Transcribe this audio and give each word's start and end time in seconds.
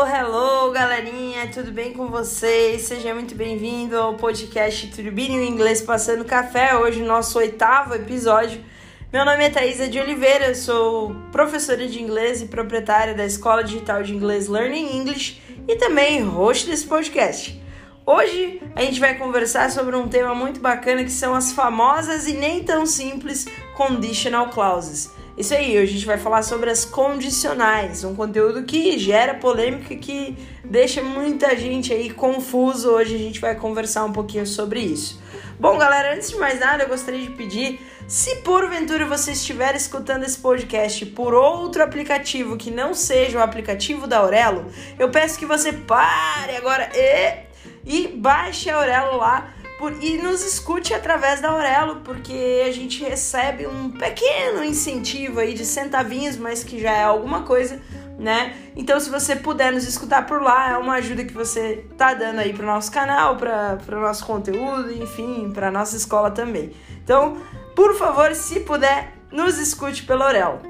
Hello, 0.00 0.08
hello, 0.08 0.72
galerinha, 0.72 1.48
tudo 1.52 1.70
bem 1.70 1.92
com 1.92 2.06
vocês? 2.06 2.82
Seja 2.82 3.12
muito 3.12 3.34
bem-vindo 3.34 3.98
ao 3.98 4.14
podcast 4.14 4.86
Turbine 4.86 5.46
Inglês 5.46 5.82
Passando 5.82 6.24
Café, 6.24 6.74
hoje 6.74 7.02
nosso 7.02 7.38
oitavo 7.38 7.94
episódio. 7.94 8.64
Meu 9.12 9.26
nome 9.26 9.44
é 9.44 9.50
Thaisa 9.50 9.88
de 9.88 10.00
Oliveira, 10.00 10.54
sou 10.54 11.14
professora 11.30 11.86
de 11.86 12.00
inglês 12.00 12.40
e 12.40 12.46
proprietária 12.46 13.12
da 13.12 13.26
Escola 13.26 13.62
Digital 13.62 14.02
de 14.02 14.14
Inglês 14.14 14.48
Learning 14.48 14.96
English 14.96 15.42
e 15.68 15.76
também 15.76 16.22
host 16.22 16.66
desse 16.66 16.86
podcast. 16.86 17.62
Hoje 18.06 18.62
a 18.74 18.80
gente 18.80 19.00
vai 19.00 19.18
conversar 19.18 19.70
sobre 19.70 19.96
um 19.96 20.08
tema 20.08 20.34
muito 20.34 20.60
bacana 20.60 21.04
que 21.04 21.12
são 21.12 21.34
as 21.34 21.52
famosas 21.52 22.26
e 22.26 22.32
nem 22.32 22.64
tão 22.64 22.86
simples 22.86 23.46
conditional 23.76 24.48
clauses. 24.48 25.10
Isso 25.40 25.54
aí, 25.54 25.78
hoje 25.78 25.92
a 25.92 25.94
gente 25.94 26.06
vai 26.06 26.18
falar 26.18 26.42
sobre 26.42 26.68
as 26.68 26.84
condicionais, 26.84 28.04
um 28.04 28.14
conteúdo 28.14 28.62
que 28.64 28.98
gera 28.98 29.32
polêmica, 29.32 29.96
que 29.96 30.36
deixa 30.62 31.02
muita 31.02 31.56
gente 31.56 31.94
aí 31.94 32.10
confuso. 32.10 32.90
Hoje 32.90 33.14
a 33.14 33.18
gente 33.18 33.40
vai 33.40 33.54
conversar 33.54 34.04
um 34.04 34.12
pouquinho 34.12 34.46
sobre 34.46 34.80
isso. 34.80 35.18
Bom, 35.58 35.78
galera, 35.78 36.14
antes 36.14 36.28
de 36.28 36.36
mais 36.36 36.60
nada, 36.60 36.82
eu 36.82 36.88
gostaria 36.90 37.22
de 37.22 37.30
pedir, 37.30 37.80
se 38.06 38.36
porventura 38.42 39.06
você 39.06 39.32
estiver 39.32 39.74
escutando 39.74 40.24
esse 40.24 40.38
podcast 40.38 41.06
por 41.06 41.32
outro 41.32 41.82
aplicativo 41.82 42.58
que 42.58 42.70
não 42.70 42.92
seja 42.92 43.38
o 43.38 43.42
aplicativo 43.42 44.06
da 44.06 44.18
Aurelo, 44.18 44.66
eu 44.98 45.08
peço 45.08 45.38
que 45.38 45.46
você 45.46 45.72
pare 45.72 46.54
agora 46.54 46.90
e, 46.94 47.38
e 47.86 48.08
baixe 48.08 48.68
a 48.68 48.76
Aurelo 48.76 49.16
lá 49.16 49.54
por, 49.80 49.94
e 50.04 50.18
nos 50.18 50.44
escute 50.44 50.92
através 50.92 51.40
da 51.40 51.48
Aurelo, 51.48 52.02
porque 52.04 52.62
a 52.68 52.70
gente 52.70 53.02
recebe 53.02 53.66
um 53.66 53.90
pequeno 53.90 54.62
incentivo 54.62 55.40
aí 55.40 55.54
de 55.54 55.64
centavinhos, 55.64 56.36
mas 56.36 56.62
que 56.62 56.78
já 56.78 56.92
é 56.92 57.02
alguma 57.02 57.44
coisa, 57.44 57.80
né? 58.18 58.54
Então, 58.76 59.00
se 59.00 59.08
você 59.08 59.34
puder 59.34 59.72
nos 59.72 59.88
escutar 59.88 60.26
por 60.26 60.42
lá, 60.42 60.72
é 60.72 60.76
uma 60.76 60.96
ajuda 60.96 61.24
que 61.24 61.32
você 61.32 61.86
tá 61.96 62.12
dando 62.12 62.40
aí 62.40 62.52
pro 62.52 62.66
nosso 62.66 62.92
canal, 62.92 63.36
para 63.36 63.78
o 63.88 64.00
nosso 64.00 64.26
conteúdo, 64.26 64.92
enfim, 64.92 65.50
para 65.50 65.70
nossa 65.70 65.96
escola 65.96 66.30
também. 66.30 66.72
Então, 67.02 67.38
por 67.74 67.96
favor, 67.96 68.34
se 68.34 68.60
puder, 68.60 69.14
nos 69.32 69.56
escute 69.56 70.02
pela 70.02 70.26
Aurelo. 70.26 70.60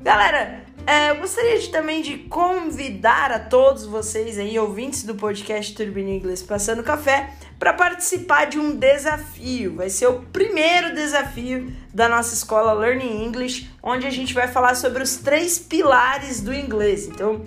Galera, 0.00 0.62
é, 0.86 1.10
eu 1.10 1.16
gostaria 1.16 1.58
de, 1.58 1.68
também 1.68 2.00
de 2.00 2.16
convidar 2.18 3.32
a 3.32 3.40
todos 3.40 3.84
vocês 3.84 4.38
aí, 4.38 4.56
ouvintes 4.56 5.02
do 5.02 5.16
podcast 5.16 5.74
Turbine 5.74 6.16
Inglês 6.16 6.42
Passando 6.42 6.82
Café, 6.82 7.30
para 7.58 7.72
participar 7.72 8.44
de 8.44 8.58
um 8.58 8.76
desafio. 8.76 9.74
Vai 9.74 9.90
ser 9.90 10.06
o 10.06 10.20
primeiro 10.32 10.94
desafio 10.94 11.72
da 11.92 12.08
nossa 12.08 12.34
escola 12.34 12.72
Learning 12.72 13.24
English, 13.24 13.68
onde 13.82 14.06
a 14.06 14.10
gente 14.10 14.32
vai 14.32 14.46
falar 14.46 14.76
sobre 14.76 15.02
os 15.02 15.16
três 15.16 15.58
pilares 15.58 16.40
do 16.40 16.54
inglês. 16.54 17.08
Então, 17.08 17.44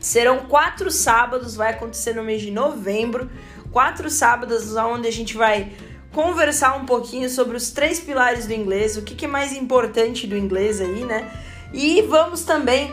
serão 0.00 0.46
quatro 0.46 0.90
sábados, 0.90 1.56
vai 1.56 1.72
acontecer 1.72 2.14
no 2.14 2.22
mês 2.22 2.40
de 2.40 2.50
novembro, 2.50 3.30
quatro 3.70 4.08
sábados 4.08 4.74
onde 4.76 5.06
a 5.06 5.12
gente 5.12 5.36
vai 5.36 5.72
conversar 6.10 6.74
um 6.78 6.86
pouquinho 6.86 7.28
sobre 7.28 7.54
os 7.54 7.70
três 7.70 8.00
pilares 8.00 8.46
do 8.46 8.54
inglês, 8.54 8.96
o 8.96 9.02
que, 9.02 9.14
que 9.14 9.26
é 9.26 9.28
mais 9.28 9.52
importante 9.52 10.26
do 10.26 10.34
inglês 10.34 10.80
aí, 10.80 11.04
né? 11.04 11.30
E 11.78 12.00
vamos 12.00 12.42
também, 12.42 12.90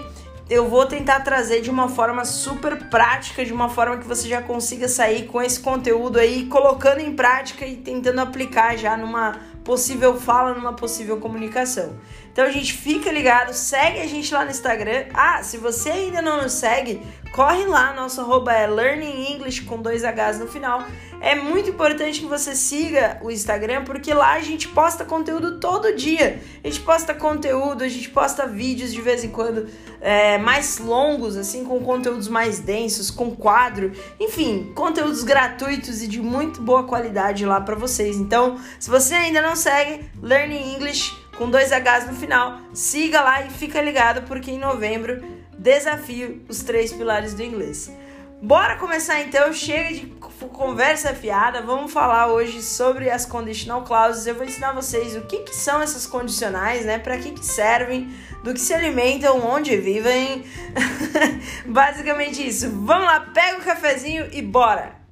eu 0.49 0.67
vou 0.67 0.85
tentar 0.85 1.21
trazer 1.21 1.61
de 1.61 1.69
uma 1.69 1.87
forma 1.87 2.25
super 2.25 2.89
prática, 2.89 3.45
de 3.45 3.53
uma 3.53 3.69
forma 3.69 3.95
que 3.95 4.05
você 4.05 4.27
já 4.27 4.41
consiga 4.41 4.89
sair 4.89 5.25
com 5.25 5.41
esse 5.41 5.57
conteúdo 5.57 6.19
aí, 6.19 6.47
colocando 6.47 6.99
em 6.99 7.15
prática 7.15 7.65
e 7.65 7.77
tentando 7.77 8.19
aplicar 8.19 8.77
já 8.77 8.97
numa 8.97 9.39
possível 9.63 10.19
fala, 10.19 10.53
numa 10.53 10.73
possível 10.73 11.15
comunicação. 11.15 11.93
Então 12.33 12.45
a 12.45 12.51
gente 12.51 12.73
fica 12.73 13.11
ligado, 13.11 13.53
segue 13.53 13.99
a 13.99 14.07
gente 14.07 14.33
lá 14.33 14.43
no 14.43 14.49
Instagram. 14.49 15.05
Ah, 15.13 15.43
se 15.43 15.55
você 15.57 15.91
ainda 15.91 16.19
não 16.19 16.41
nos 16.41 16.53
segue, 16.53 16.99
corre 17.31 17.63
lá, 17.65 17.93
nosso 17.93 18.21
arroba 18.21 18.51
é 18.51 18.65
Learning 18.65 19.31
English 19.31 19.61
com 19.61 19.79
dois 19.79 20.01
Hs 20.01 20.39
no 20.39 20.47
final. 20.47 20.83
É 21.21 21.35
muito 21.35 21.69
importante 21.69 22.19
que 22.19 22.25
você 22.25 22.55
siga 22.55 23.19
o 23.21 23.29
Instagram, 23.29 23.83
porque 23.83 24.13
lá 24.13 24.33
a 24.33 24.41
gente 24.41 24.67
posta 24.67 25.05
conteúdo 25.05 25.59
todo 25.59 25.95
dia. 25.95 26.41
A 26.63 26.67
gente 26.67 26.81
posta 26.81 27.13
conteúdo, 27.13 27.83
a 27.83 27.87
gente 27.87 28.09
posta 28.09 28.47
vídeos 28.47 28.91
de 28.91 28.99
vez 28.99 29.23
em 29.23 29.29
quando 29.29 29.69
é, 30.01 30.39
mais 30.39 30.79
longos, 30.79 31.37
assim, 31.37 31.63
com 31.63 31.79
conteúdos 31.81 32.27
mais 32.27 32.59
densos, 32.59 33.11
com 33.11 33.33
quadro, 33.35 33.93
enfim, 34.19 34.73
conteúdos 34.75 35.23
gratuitos 35.23 36.01
e 36.01 36.07
de 36.07 36.19
muito 36.19 36.61
boa 36.61 36.83
qualidade 36.83 37.45
lá 37.45 37.61
para 37.61 37.75
vocês. 37.75 38.17
Então, 38.17 38.59
se 38.79 38.89
você 38.89 39.13
ainda 39.13 39.41
não 39.41 39.55
segue, 39.55 40.03
Learning 40.21 40.73
English 40.73 41.22
com 41.37 41.49
dois 41.49 41.71
Hs 41.71 42.07
no 42.07 42.15
final. 42.15 42.59
Siga 42.73 43.21
lá 43.21 43.45
e 43.45 43.49
fica 43.49 43.81
ligado 43.81 44.23
porque 44.23 44.51
em 44.51 44.59
novembro 44.59 45.21
desafio 45.57 46.43
os 46.49 46.63
três 46.63 46.91
pilares 46.91 47.33
do 47.33 47.43
inglês. 47.43 47.91
Bora 48.41 48.75
começar 48.75 49.21
então, 49.21 49.53
chega 49.53 49.93
de 49.93 50.05
conversa 50.49 51.13
fiada, 51.13 51.61
vamos 51.61 51.93
falar 51.93 52.27
hoje 52.27 52.61
sobre 52.61 53.09
as 53.09 53.25
conditional 53.25 53.83
clauses. 53.83 54.27
Eu 54.27 54.35
vou 54.35 54.43
ensinar 54.43 54.73
vocês 54.73 55.15
o 55.15 55.21
que, 55.21 55.39
que 55.39 55.55
são 55.55 55.81
essas 55.81 56.05
condicionais, 56.05 56.85
né? 56.85 56.99
Para 56.99 57.17
que, 57.17 57.31
que 57.31 57.45
servem, 57.45 58.13
do 58.43 58.53
que 58.53 58.59
se 58.59 58.73
alimentam, 58.73 59.39
onde 59.47 59.77
vivem. 59.77 60.43
Basicamente 61.65 62.45
isso. 62.45 62.69
Vamos 62.69 63.05
lá, 63.05 63.21
pega 63.33 63.59
o 63.59 63.63
cafezinho 63.63 64.27
e 64.33 64.41
bora! 64.41 65.02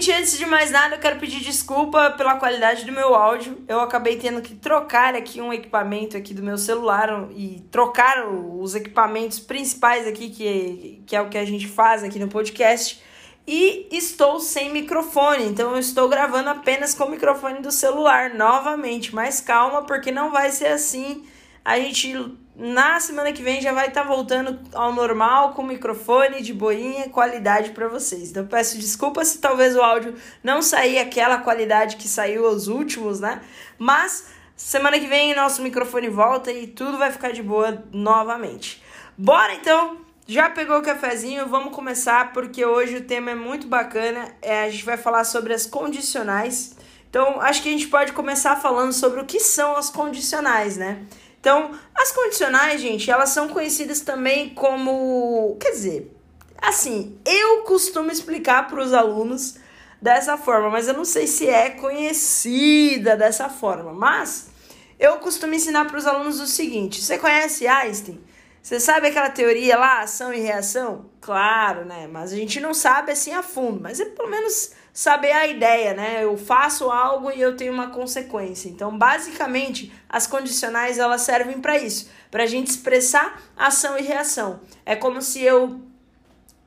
Gente, 0.00 0.12
antes 0.12 0.38
de 0.38 0.46
mais 0.46 0.70
nada, 0.70 0.94
eu 0.94 0.98
quero 0.98 1.20
pedir 1.20 1.40
desculpa 1.40 2.12
pela 2.12 2.36
qualidade 2.36 2.86
do 2.86 2.92
meu 2.92 3.14
áudio. 3.14 3.62
Eu 3.68 3.80
acabei 3.80 4.16
tendo 4.16 4.40
que 4.40 4.54
trocar 4.54 5.14
aqui 5.14 5.42
um 5.42 5.52
equipamento 5.52 6.16
aqui 6.16 6.32
do 6.32 6.42
meu 6.42 6.56
celular 6.56 7.28
e 7.36 7.62
trocar 7.70 8.26
os 8.26 8.74
equipamentos 8.74 9.38
principais 9.38 10.06
aqui, 10.06 10.30
que, 10.30 11.02
que 11.06 11.14
é 11.14 11.20
o 11.20 11.28
que 11.28 11.36
a 11.36 11.44
gente 11.44 11.68
faz 11.68 12.02
aqui 12.02 12.18
no 12.18 12.28
podcast. 12.28 13.02
E 13.46 13.88
estou 13.90 14.40
sem 14.40 14.72
microfone, 14.72 15.44
então 15.44 15.72
eu 15.72 15.78
estou 15.78 16.08
gravando 16.08 16.48
apenas 16.48 16.94
com 16.94 17.04
o 17.04 17.10
microfone 17.10 17.60
do 17.60 17.70
celular 17.70 18.32
novamente. 18.32 19.14
Mas 19.14 19.42
calma, 19.42 19.82
porque 19.82 20.10
não 20.10 20.30
vai 20.30 20.50
ser 20.50 20.68
assim. 20.68 21.26
A 21.62 21.78
gente 21.78 22.38
na 22.60 23.00
semana 23.00 23.32
que 23.32 23.42
vem 23.42 23.62
já 23.62 23.72
vai 23.72 23.88
estar 23.88 24.02
tá 24.02 24.06
voltando 24.06 24.60
ao 24.74 24.92
normal 24.92 25.54
com 25.54 25.62
microfone 25.62 26.42
de 26.42 26.52
boinha, 26.52 27.08
qualidade 27.08 27.70
para 27.70 27.88
vocês. 27.88 28.30
Então 28.30 28.46
peço 28.46 28.78
desculpa 28.78 29.24
se 29.24 29.38
talvez 29.38 29.74
o 29.74 29.80
áudio 29.80 30.14
não 30.44 30.60
sair 30.60 30.98
aquela 30.98 31.38
qualidade 31.38 31.96
que 31.96 32.06
saiu 32.06 32.46
os 32.46 32.68
últimos, 32.68 33.18
né? 33.18 33.40
Mas 33.78 34.26
semana 34.54 35.00
que 35.00 35.06
vem 35.06 35.34
nosso 35.34 35.62
microfone 35.62 36.10
volta 36.10 36.52
e 36.52 36.66
tudo 36.66 36.98
vai 36.98 37.10
ficar 37.10 37.32
de 37.32 37.42
boa 37.42 37.82
novamente. 37.90 38.82
Bora 39.16 39.54
então! 39.54 39.98
Já 40.26 40.48
pegou 40.48 40.78
o 40.78 40.82
cafezinho? 40.82 41.48
Vamos 41.48 41.74
começar 41.74 42.32
porque 42.32 42.64
hoje 42.64 42.98
o 42.98 43.04
tema 43.04 43.30
é 43.30 43.34
muito 43.34 43.66
bacana. 43.66 44.28
É, 44.40 44.64
a 44.64 44.70
gente 44.70 44.84
vai 44.84 44.96
falar 44.96 45.24
sobre 45.24 45.52
as 45.52 45.66
condicionais. 45.66 46.76
Então, 47.08 47.40
acho 47.40 47.62
que 47.62 47.68
a 47.68 47.72
gente 47.72 47.88
pode 47.88 48.12
começar 48.12 48.54
falando 48.54 48.92
sobre 48.92 49.18
o 49.18 49.24
que 49.24 49.40
são 49.40 49.76
as 49.76 49.90
condicionais, 49.90 50.76
né? 50.76 51.04
Então, 51.40 51.72
as 51.94 52.12
condicionais, 52.12 52.80
gente, 52.80 53.10
elas 53.10 53.30
são 53.30 53.48
conhecidas 53.48 54.02
também 54.02 54.50
como. 54.50 55.56
Quer 55.58 55.70
dizer, 55.70 56.16
assim, 56.60 57.18
eu 57.24 57.62
costumo 57.62 58.10
explicar 58.10 58.68
para 58.68 58.82
os 58.82 58.92
alunos 58.92 59.56
dessa 60.00 60.36
forma, 60.36 60.68
mas 60.68 60.86
eu 60.86 60.94
não 60.94 61.04
sei 61.04 61.26
se 61.26 61.48
é 61.48 61.70
conhecida 61.70 63.16
dessa 63.16 63.48
forma. 63.48 63.92
Mas 63.92 64.50
eu 64.98 65.16
costumo 65.16 65.54
ensinar 65.54 65.86
para 65.86 65.96
os 65.96 66.06
alunos 66.06 66.40
o 66.40 66.46
seguinte: 66.46 67.02
você 67.02 67.16
conhece 67.16 67.66
Einstein? 67.66 68.20
Você 68.62 68.78
sabe 68.78 69.06
aquela 69.06 69.30
teoria 69.30 69.78
lá, 69.78 70.02
ação 70.02 70.34
e 70.34 70.40
reação? 70.40 71.06
Claro, 71.22 71.86
né? 71.86 72.06
Mas 72.06 72.30
a 72.30 72.36
gente 72.36 72.60
não 72.60 72.74
sabe 72.74 73.10
assim 73.10 73.32
a 73.32 73.42
fundo, 73.42 73.80
mas 73.80 73.98
é 73.98 74.04
pelo 74.04 74.28
menos 74.28 74.72
saber 75.00 75.32
a 75.32 75.46
ideia, 75.46 75.94
né? 75.94 76.22
Eu 76.22 76.36
faço 76.36 76.90
algo 76.90 77.30
e 77.30 77.40
eu 77.40 77.56
tenho 77.56 77.72
uma 77.72 77.88
consequência. 77.88 78.68
Então, 78.68 78.98
basicamente, 78.98 79.90
as 80.06 80.26
condicionais 80.26 80.98
elas 80.98 81.22
servem 81.22 81.58
para 81.58 81.78
isso, 81.78 82.10
para 82.30 82.42
a 82.42 82.46
gente 82.46 82.66
expressar 82.66 83.40
ação 83.56 83.98
e 83.98 84.02
reação. 84.02 84.60
É 84.84 84.94
como 84.94 85.22
se 85.22 85.42
eu 85.42 85.80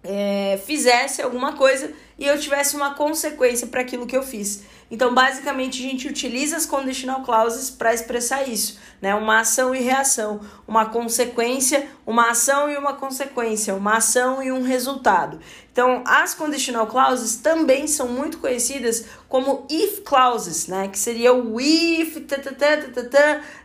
é, 0.03 0.59
fizesse 0.65 1.21
alguma 1.21 1.53
coisa 1.53 1.91
e 2.19 2.25
eu 2.25 2.39
tivesse 2.39 2.75
uma 2.75 2.93
consequência 2.93 3.67
para 3.67 3.81
aquilo 3.81 4.05
que 4.05 4.15
eu 4.15 4.23
fiz. 4.23 4.63
Então, 4.91 5.11
basicamente, 5.11 5.83
a 5.83 5.89
gente 5.89 6.07
utiliza 6.07 6.55
as 6.55 6.67
conditional 6.67 7.23
clauses 7.23 7.71
para 7.71 7.95
expressar 7.95 8.47
isso, 8.47 8.79
né? 9.01 9.15
Uma 9.15 9.39
ação 9.39 9.73
e 9.73 9.79
reação, 9.79 10.39
uma 10.67 10.85
consequência, 10.85 11.87
uma 12.05 12.29
ação 12.29 12.69
e 12.69 12.77
uma 12.77 12.93
consequência, 12.93 13.73
uma 13.73 13.97
ação 13.97 14.43
e 14.43 14.51
um 14.51 14.61
resultado. 14.61 15.39
Então, 15.71 16.03
as 16.05 16.35
conditional 16.35 16.85
clauses 16.85 17.37
também 17.37 17.87
são 17.87 18.07
muito 18.07 18.37
conhecidas 18.37 19.05
como 19.27 19.65
if 19.67 20.01
clauses, 20.01 20.67
né? 20.67 20.87
Que 20.87 20.99
seria 20.99 21.33
o 21.33 21.59
if, 21.59 22.17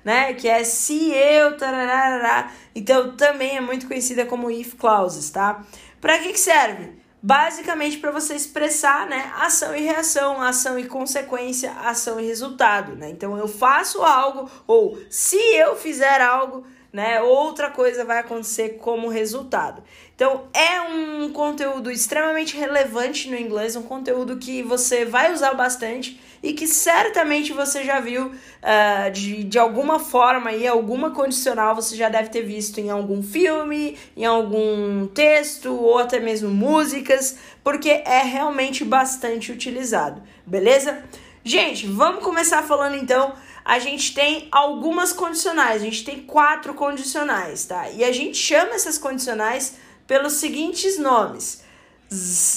né? 0.03 0.33
Que 0.33 0.49
é 0.49 0.65
se 0.65 1.13
eu, 1.13 1.59
tararara. 1.59 2.51
Então, 2.75 3.15
também 3.15 3.59
é 3.59 3.61
muito 3.61 3.87
conhecida 3.87 4.25
como 4.25 4.51
if 4.51 4.77
clauses, 4.77 5.29
tá? 5.29 5.63
Para 6.01 6.19
que, 6.19 6.33
que 6.33 6.41
serve? 6.41 6.99
basicamente 7.23 7.99
para 7.99 8.11
você 8.11 8.35
expressar, 8.35 9.07
né, 9.09 9.33
ação 9.37 9.75
e 9.75 9.83
reação, 9.83 10.41
ação 10.41 10.79
e 10.79 10.87
consequência, 10.87 11.73
ação 11.73 12.21
e 12.21 12.27
resultado, 12.27 12.95
né? 12.95 13.11
Então 13.11 13.37
eu 13.37 13.49
faço 13.49 14.03
algo 14.03 14.49
ou 14.67 14.99
se 15.11 15.37
eu 15.37 15.75
fizer 15.75 16.21
algo, 16.21 16.65
né, 16.93 17.21
outra 17.21 17.71
coisa 17.71 18.05
vai 18.05 18.19
acontecer 18.19 18.79
como 18.81 19.09
resultado. 19.09 19.83
Então, 20.15 20.49
é 20.53 20.81
um 20.81 21.33
conteúdo 21.33 21.93
extremamente 21.93 22.57
relevante 22.57 23.31
no 23.31 23.37
inglês, 23.37 23.77
um 23.77 23.83
conteúdo 23.83 24.37
que 24.39 24.65
você 24.65 25.05
vai 25.05 25.33
usar 25.33 25.55
bastante 25.55 26.21
e 26.43 26.53
que 26.53 26.67
certamente 26.67 27.53
você 27.53 27.85
já 27.85 28.01
viu 28.01 28.27
uh, 28.27 29.11
de, 29.13 29.45
de 29.45 29.59
alguma 29.59 29.99
forma 29.99 30.53
e 30.53 30.67
alguma 30.67 31.11
condicional 31.11 31.75
você 31.75 31.97
já 31.97 32.09
deve 32.09 32.29
ter 32.31 32.43
visto 32.43 32.79
em 32.79 32.91
algum 32.91 33.23
filme, 33.23 33.97
em 34.17 34.25
algum 34.25 35.07
texto 35.09 35.75
ou 35.75 35.99
até 35.99 36.21
mesmo 36.21 36.51
músicas, 36.51 37.37
porque 37.63 37.91
é 37.91 38.23
realmente 38.23 38.85
bastante 38.85 39.53
utilizado, 39.53 40.23
beleza? 40.47 41.03
Gente, 41.45 41.87
vamos 41.87 42.23
começar 42.23 42.63
falando 42.63 42.97
então. 42.97 43.33
A 43.65 43.79
gente 43.79 44.15
tem 44.15 44.49
algumas 44.51 45.13
condicionais, 45.13 45.83
a 45.83 45.85
gente 45.85 46.05
tem 46.05 46.21
quatro 46.23 46.75
condicionais, 46.75 47.65
tá? 47.65 47.89
E 47.91 48.03
a 48.03 48.13
gente 48.13 48.37
chama 48.37 48.75
essas 48.75 48.99
condicionais 48.99 49.77
pelos 50.07 50.35
seguintes 50.35 50.99
nomes: 50.99 51.63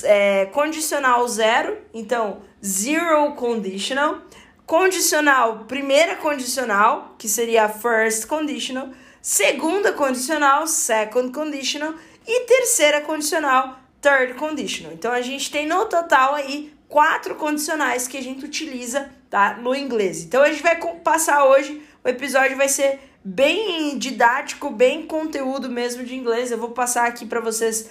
é, 0.03 0.45
condicional 0.48 1.27
zero, 1.27 1.77
então 1.94 2.42
zero 2.63 3.33
conditional, 3.33 4.21
condicional 4.65 5.65
primeira 5.68 6.15
condicional, 6.15 7.15
que 7.18 7.27
seria 7.27 7.65
a 7.65 7.69
first 7.69 8.27
conditional, 8.27 8.89
segunda 9.21 9.92
condicional, 9.92 10.65
second 10.68 11.31
conditional 11.31 11.94
e 12.25 12.45
terceira 12.45 13.01
condicional, 13.01 13.80
third 14.01 14.36
conditional. 14.36 14.94
Então 14.94 15.12
a 15.12 15.21
gente 15.21 15.51
tem 15.51 15.68
no 15.68 15.86
total 15.86 16.36
aí 16.36 16.74
quatro 16.88 17.36
condicionais 17.36 18.07
que 18.07 18.18
a 18.18 18.21
gente 18.21 18.44
utiliza 18.45 19.09
tá, 19.30 19.56
no 19.56 19.75
inglês. 19.75 20.24
Então 20.24 20.42
a 20.42 20.50
gente 20.50 20.63
vai 20.63 20.77
passar 21.03 21.45
hoje, 21.45 21.81
o 22.03 22.07
episódio 22.07 22.57
vai 22.57 22.68
ser 22.68 23.00
bem 23.24 23.98
didático, 23.98 24.69
bem 24.69 25.06
conteúdo 25.06 25.69
mesmo 25.69 26.03
de 26.03 26.15
inglês. 26.15 26.51
Eu 26.51 26.57
vou 26.57 26.71
passar 26.71 27.07
aqui 27.07 27.25
para 27.25 27.39
vocês 27.39 27.89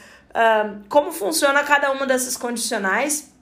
como 0.88 1.12
funciona 1.12 1.62
cada 1.64 1.90
uma 1.92 2.06
dessas 2.06 2.36
condicionais, 2.36 3.32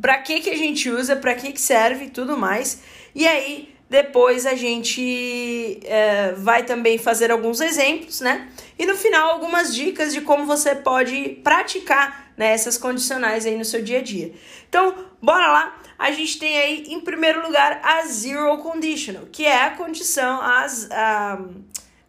para 0.00 0.18
que, 0.18 0.40
que 0.40 0.50
a 0.50 0.56
gente 0.56 0.90
usa, 0.90 1.16
para 1.16 1.34
que, 1.34 1.52
que 1.52 1.60
serve 1.60 2.06
e 2.06 2.10
tudo 2.10 2.36
mais. 2.36 2.82
E 3.14 3.26
aí 3.26 3.74
depois 3.90 4.46
a 4.46 4.54
gente 4.54 5.80
uh, 5.82 6.40
vai 6.40 6.62
também 6.62 6.96
fazer 6.96 7.32
alguns 7.32 7.60
exemplos, 7.60 8.20
né? 8.20 8.48
E 8.78 8.86
no 8.86 8.96
final 8.96 9.32
algumas 9.32 9.74
dicas 9.74 10.14
de 10.14 10.20
como 10.20 10.46
você 10.46 10.76
pode 10.76 11.40
praticar 11.42 12.30
né, 12.36 12.52
essas 12.52 12.78
condicionais 12.78 13.44
aí 13.44 13.56
no 13.56 13.64
seu 13.64 13.82
dia 13.82 13.98
a 13.98 14.02
dia. 14.02 14.32
Então, 14.68 14.94
bora 15.20 15.48
lá. 15.48 15.82
A 15.98 16.12
gente 16.12 16.38
tem 16.38 16.56
aí, 16.56 16.84
em 16.88 17.00
primeiro 17.00 17.42
lugar, 17.42 17.80
a 17.82 18.06
zero 18.06 18.56
conditional, 18.58 19.24
que 19.30 19.44
é 19.44 19.64
a 19.64 19.70
condição, 19.72 20.40
as, 20.40 20.88
a 20.90 21.40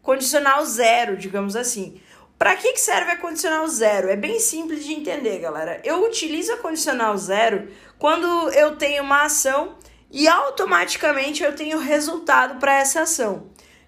condicional 0.04 0.64
zero, 0.64 1.18
digamos 1.18 1.56
assim. 1.56 2.00
Para 2.42 2.56
que, 2.56 2.76
serve 2.76 3.12
a 3.12 3.18
condicional 3.18 3.68
zero? 3.68 4.10
É 4.10 4.16
bem 4.16 4.40
simples 4.40 4.84
de 4.84 4.94
entender, 4.94 5.38
galera. 5.38 5.80
Eu 5.84 6.04
utilizo 6.04 6.52
a 6.52 6.58
condicional 6.58 7.16
zero 7.16 7.68
quando 8.00 8.26
eu 8.54 8.76
tenho 8.78 9.04
uma 9.04 9.26
ação 9.26 9.76
e 10.10 10.28
automaticamente 10.28 11.44
eu 11.44 11.56
tenho 11.56 11.78
resultado 11.78 12.60
para 12.60 12.80
essa 12.80 13.02
ação. 13.02 13.46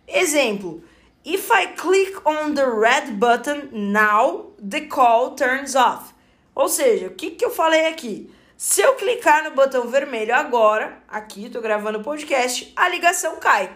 Exemplo: 0.08 0.84
If 1.26 1.50
I 1.50 1.70
click 1.70 2.16
on 2.24 2.54
the 2.54 2.64
red 2.64 3.14
button 3.14 3.70
now, 3.72 4.54
the 4.62 4.82
call 4.82 5.32
turns 5.32 5.74
off. 5.74 6.14
Ou 6.54 6.70
seja, 6.70 7.08
o 7.08 7.16
que, 7.16 7.32
que 7.32 7.44
eu 7.44 7.50
falei 7.50 7.88
aqui? 7.88 8.32
Se 8.56 8.82
eu 8.82 8.94
clicar 8.94 9.44
no 9.44 9.56
botão 9.56 9.88
vermelho 9.88 10.36
agora, 10.36 11.02
aqui, 11.08 11.48
estou 11.48 11.60
gravando 11.60 11.98
o 11.98 12.04
podcast, 12.04 12.72
a 12.76 12.88
ligação 12.88 13.38
cai. 13.38 13.76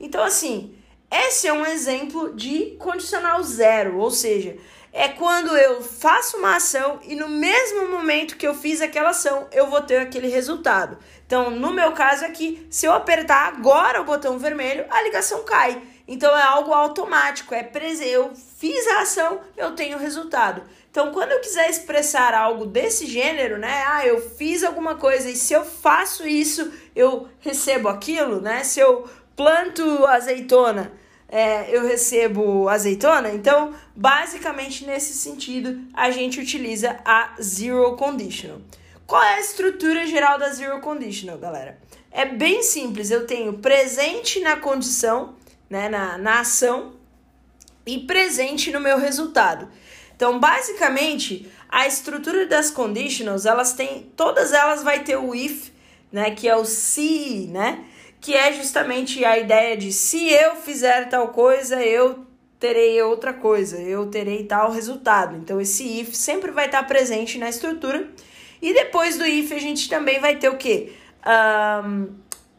Então, 0.00 0.24
assim, 0.24 0.73
esse 1.14 1.46
é 1.46 1.52
um 1.52 1.64
exemplo 1.64 2.34
de 2.34 2.76
condicional 2.78 3.42
zero, 3.42 3.98
ou 3.98 4.10
seja, 4.10 4.56
é 4.92 5.08
quando 5.08 5.56
eu 5.56 5.82
faço 5.82 6.36
uma 6.36 6.56
ação 6.56 7.00
e 7.02 7.16
no 7.16 7.28
mesmo 7.28 7.88
momento 7.88 8.36
que 8.36 8.46
eu 8.46 8.54
fiz 8.54 8.80
aquela 8.80 9.10
ação, 9.10 9.48
eu 9.52 9.66
vou 9.68 9.80
ter 9.80 9.98
aquele 9.98 10.28
resultado. 10.28 10.96
Então, 11.26 11.50
no 11.50 11.72
meu 11.72 11.92
caso 11.92 12.24
aqui, 12.24 12.66
se 12.70 12.86
eu 12.86 12.92
apertar 12.92 13.48
agora 13.48 14.00
o 14.00 14.04
botão 14.04 14.38
vermelho, 14.38 14.86
a 14.88 15.02
ligação 15.02 15.42
cai. 15.42 15.82
Então 16.06 16.36
é 16.36 16.42
algo 16.42 16.72
automático, 16.72 17.54
é 17.54 17.62
presente. 17.62 18.10
Eu 18.10 18.32
fiz 18.34 18.86
a 18.88 19.00
ação, 19.00 19.40
eu 19.56 19.74
tenho 19.74 19.96
o 19.96 20.00
resultado. 20.00 20.62
Então, 20.90 21.10
quando 21.10 21.32
eu 21.32 21.40
quiser 21.40 21.68
expressar 21.68 22.34
algo 22.34 22.66
desse 22.66 23.06
gênero, 23.06 23.58
né? 23.58 23.84
Ah, 23.88 24.06
eu 24.06 24.20
fiz 24.30 24.62
alguma 24.62 24.94
coisa 24.94 25.28
e 25.28 25.34
se 25.34 25.52
eu 25.52 25.64
faço 25.64 26.24
isso, 26.24 26.72
eu 26.94 27.26
recebo 27.40 27.88
aquilo, 27.88 28.40
né? 28.40 28.62
Se 28.62 28.78
eu 28.78 29.08
planto 29.34 30.06
azeitona, 30.06 30.92
é, 31.28 31.74
eu 31.74 31.86
recebo 31.86 32.68
azeitona. 32.68 33.30
Então, 33.30 33.74
basicamente 33.94 34.84
nesse 34.84 35.14
sentido, 35.14 35.80
a 35.92 36.10
gente 36.10 36.40
utiliza 36.40 36.98
a 37.04 37.34
zero 37.40 37.96
conditional. 37.96 38.60
Qual 39.06 39.22
é 39.22 39.34
a 39.34 39.40
estrutura 39.40 40.06
geral 40.06 40.38
da 40.38 40.50
zero 40.50 40.80
conditional, 40.80 41.38
galera? 41.38 41.78
É 42.10 42.24
bem 42.24 42.62
simples. 42.62 43.10
Eu 43.10 43.26
tenho 43.26 43.54
presente 43.54 44.40
na 44.40 44.56
condição, 44.56 45.34
né, 45.68 45.88
na, 45.88 46.16
na 46.16 46.40
ação, 46.40 46.94
e 47.86 47.98
presente 47.98 48.70
no 48.70 48.80
meu 48.80 48.98
resultado. 48.98 49.68
Então, 50.16 50.38
basicamente, 50.38 51.50
a 51.68 51.86
estrutura 51.86 52.46
das 52.46 52.70
conditionals, 52.70 53.44
elas 53.44 53.72
têm, 53.72 54.10
todas 54.16 54.52
elas 54.52 54.82
vai 54.82 55.02
ter 55.02 55.16
o 55.16 55.34
if, 55.34 55.70
né, 56.10 56.30
que 56.30 56.48
é 56.48 56.56
o 56.56 56.64
se, 56.64 57.48
né, 57.52 57.84
que 58.24 58.34
é 58.34 58.54
justamente 58.54 59.22
a 59.22 59.36
ideia 59.38 59.76
de 59.76 59.92
se 59.92 60.30
eu 60.30 60.56
fizer 60.56 61.10
tal 61.10 61.28
coisa, 61.28 61.84
eu 61.84 62.24
terei 62.58 63.02
outra 63.02 63.34
coisa, 63.34 63.78
eu 63.78 64.06
terei 64.06 64.44
tal 64.44 64.70
resultado. 64.70 65.36
Então, 65.36 65.60
esse 65.60 66.00
if 66.00 66.14
sempre 66.14 66.50
vai 66.50 66.64
estar 66.64 66.82
presente 66.84 67.36
na 67.36 67.50
estrutura. 67.50 68.08
E 68.62 68.72
depois 68.72 69.18
do 69.18 69.26
if, 69.26 69.52
a 69.52 69.58
gente 69.58 69.90
também 69.90 70.20
vai 70.20 70.36
ter 70.36 70.48
o 70.48 70.56
quê? 70.56 70.94
Um, 71.84 72.14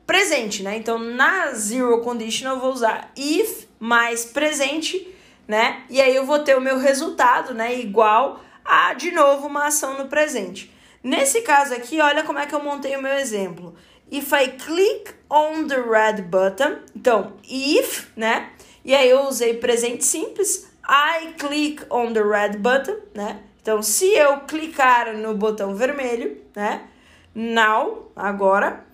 presente, 0.06 0.62
né? 0.62 0.78
Então, 0.78 1.00
na 1.00 1.52
zero 1.54 2.00
conditional, 2.02 2.58
eu 2.58 2.62
vou 2.62 2.72
usar 2.72 3.12
if 3.18 3.66
mais 3.80 4.24
presente 4.24 5.16
né? 5.48 5.84
E 5.90 6.02
aí 6.02 6.16
eu 6.16 6.26
vou 6.26 6.40
ter 6.40 6.58
o 6.58 6.62
meu 6.62 6.78
resultado, 6.78 7.54
né, 7.54 7.78
igual 7.80 8.42
a 8.64 8.94
de 8.94 9.12
novo 9.12 9.48
uma 9.48 9.68
ação 9.68 9.98
no 9.98 10.08
presente. 10.08 10.74
Nesse 11.04 11.42
caso 11.42 11.74
aqui, 11.74 12.02
olha 12.02 12.24
como 12.24 12.40
é 12.40 12.48
que 12.48 12.56
eu 12.56 12.64
montei 12.64 12.96
o 12.96 13.02
meu 13.02 13.14
exemplo. 13.14 13.76
If 14.12 14.32
I 14.34 14.50
click 14.50 15.16
on 15.30 15.68
the 15.68 15.82
red 15.82 16.24
button, 16.24 16.80
então 16.96 17.34
if, 17.44 18.08
né? 18.16 18.52
E 18.84 18.94
aí 18.94 19.10
eu 19.10 19.28
usei 19.28 19.56
presente 19.56 20.06
simples. 20.06 20.70
I 20.88 21.34
click 21.40 21.84
on 21.90 22.14
the 22.14 22.22
red 22.22 22.58
button, 22.58 22.98
né? 23.14 23.40
Então 23.62 23.82
se 23.82 24.14
eu 24.14 24.42
clicar 24.42 25.16
no 25.18 25.34
botão 25.34 25.76
vermelho, 25.76 26.38
né? 26.56 26.88
Now, 27.34 28.12
agora, 28.16 28.86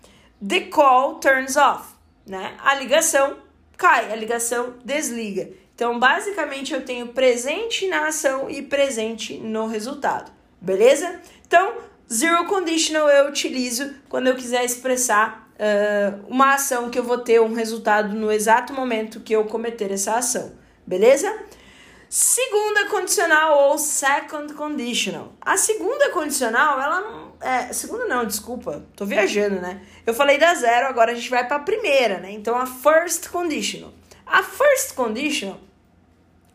the 0.42 0.62
call 0.62 1.20
turns 1.20 1.56
off, 1.56 1.94
né? 2.26 2.56
A 2.64 2.74
ligação 2.76 3.38
cai, 3.78 4.12
a 4.12 4.16
ligação 4.16 4.76
desliga. 4.86 5.50
Então, 5.74 6.00
basicamente, 6.00 6.74
eu 6.74 6.86
tenho 6.86 7.08
presente 7.08 7.88
na 7.88 8.08
ação 8.08 8.48
e 8.50 8.62
presente 8.62 9.38
no 9.38 9.66
resultado, 9.66 10.32
beleza? 10.62 11.20
Então, 11.48 11.74
zero 12.12 12.46
conditional 12.46 13.10
eu 13.10 13.28
utilizo 13.28 13.94
quando 14.10 14.28
eu 14.28 14.36
quiser 14.36 14.66
expressar 14.66 15.50
uh, 15.56 16.26
uma 16.28 16.56
ação 16.56 16.90
que 16.90 17.00
eu 17.00 17.04
vou 17.04 17.20
ter 17.20 17.40
um 17.42 17.54
resultado 17.54 18.14
no 18.16 18.32
exato 18.32 18.74
momento 18.74 19.22
que 19.22 19.34
eu 19.34 19.46
cometer 19.46 19.92
essa 19.92 20.16
ação, 20.16 20.54
beleza? 20.86 21.34
Segunda 22.10 22.90
condicional 22.90 23.70
ou 23.70 23.78
second 23.78 24.54
conditional. 24.56 25.32
A 25.40 25.56
segunda 25.56 26.10
condicional, 26.10 26.82
ela 26.82 27.00
não. 27.00 27.32
É, 27.40 27.72
segunda 27.72 28.06
não, 28.06 28.26
desculpa, 28.26 28.86
tô 28.98 29.06
viajando, 29.06 29.62
né? 29.62 29.82
Eu 30.06 30.14
falei 30.14 30.38
da 30.38 30.54
zero, 30.54 30.88
agora 30.88 31.14
a 31.14 31.16
gente 31.16 31.30
vai 31.30 31.48
para 31.48 31.56
a 31.56 31.62
primeira, 31.62 32.20
né? 32.20 32.32
Então 32.32 32.58
a 32.58 32.66
first 32.66 33.30
conditional. 33.30 33.94
A 34.26 34.44
first 34.44 34.94
conditional 34.94 35.58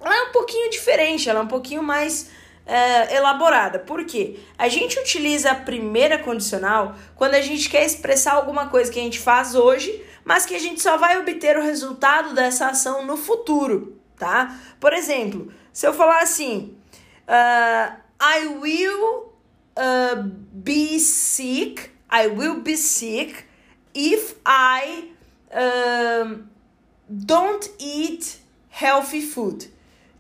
ela 0.01 0.15
é 0.15 0.23
um 0.25 0.33
pouquinho 0.33 0.71
diferente, 0.71 1.29
ela 1.29 1.41
é 1.41 1.43
um 1.43 1.49
pouquinho 1.49 1.83
mais 1.83 2.31
é, 2.67 3.15
elaborada. 3.17 3.79
Por 3.79 4.05
quê? 4.05 4.41
A 4.59 4.69
gente 4.69 4.99
utiliza 4.99 5.53
a 5.53 5.55
primeira 5.55 6.19
condicional 6.19 6.97
quando 7.15 7.35
a 7.35 7.41
gente 7.41 7.71
quer 7.71 7.87
expressar 7.87 8.33
alguma 8.33 8.69
coisa 8.69 8.91
que 8.91 8.99
a 8.99 9.03
gente 9.03 9.21
faz 9.21 9.55
hoje, 9.55 10.05
mas 10.25 10.45
que 10.45 10.55
a 10.55 10.59
gente 10.59 10.83
só 10.83 10.97
vai 10.97 11.19
obter 11.19 11.57
o 11.57 11.63
resultado 11.63 12.35
dessa 12.35 12.67
ação 12.67 13.07
no 13.07 13.17
futuro, 13.17 13.97
tá? 14.19 14.59
Por 14.81 14.93
exemplo, 14.93 15.53
se 15.73 15.87
eu 15.87 15.95
falar 15.95 16.21
assim, 16.21 16.77
uh, 17.29 17.97
I 18.21 18.47
will 18.61 19.33
uh, 19.77 20.23
be 20.53 20.99
sick, 20.99 21.91
I 22.11 22.27
will 22.27 22.61
be 22.61 22.77
sick 22.77 23.45
if 23.95 24.37
I 24.45 25.13
uh, 25.53 26.39
don't 27.09 27.71
eat 27.79 28.41
healthy 28.69 29.23
food. 29.23 29.71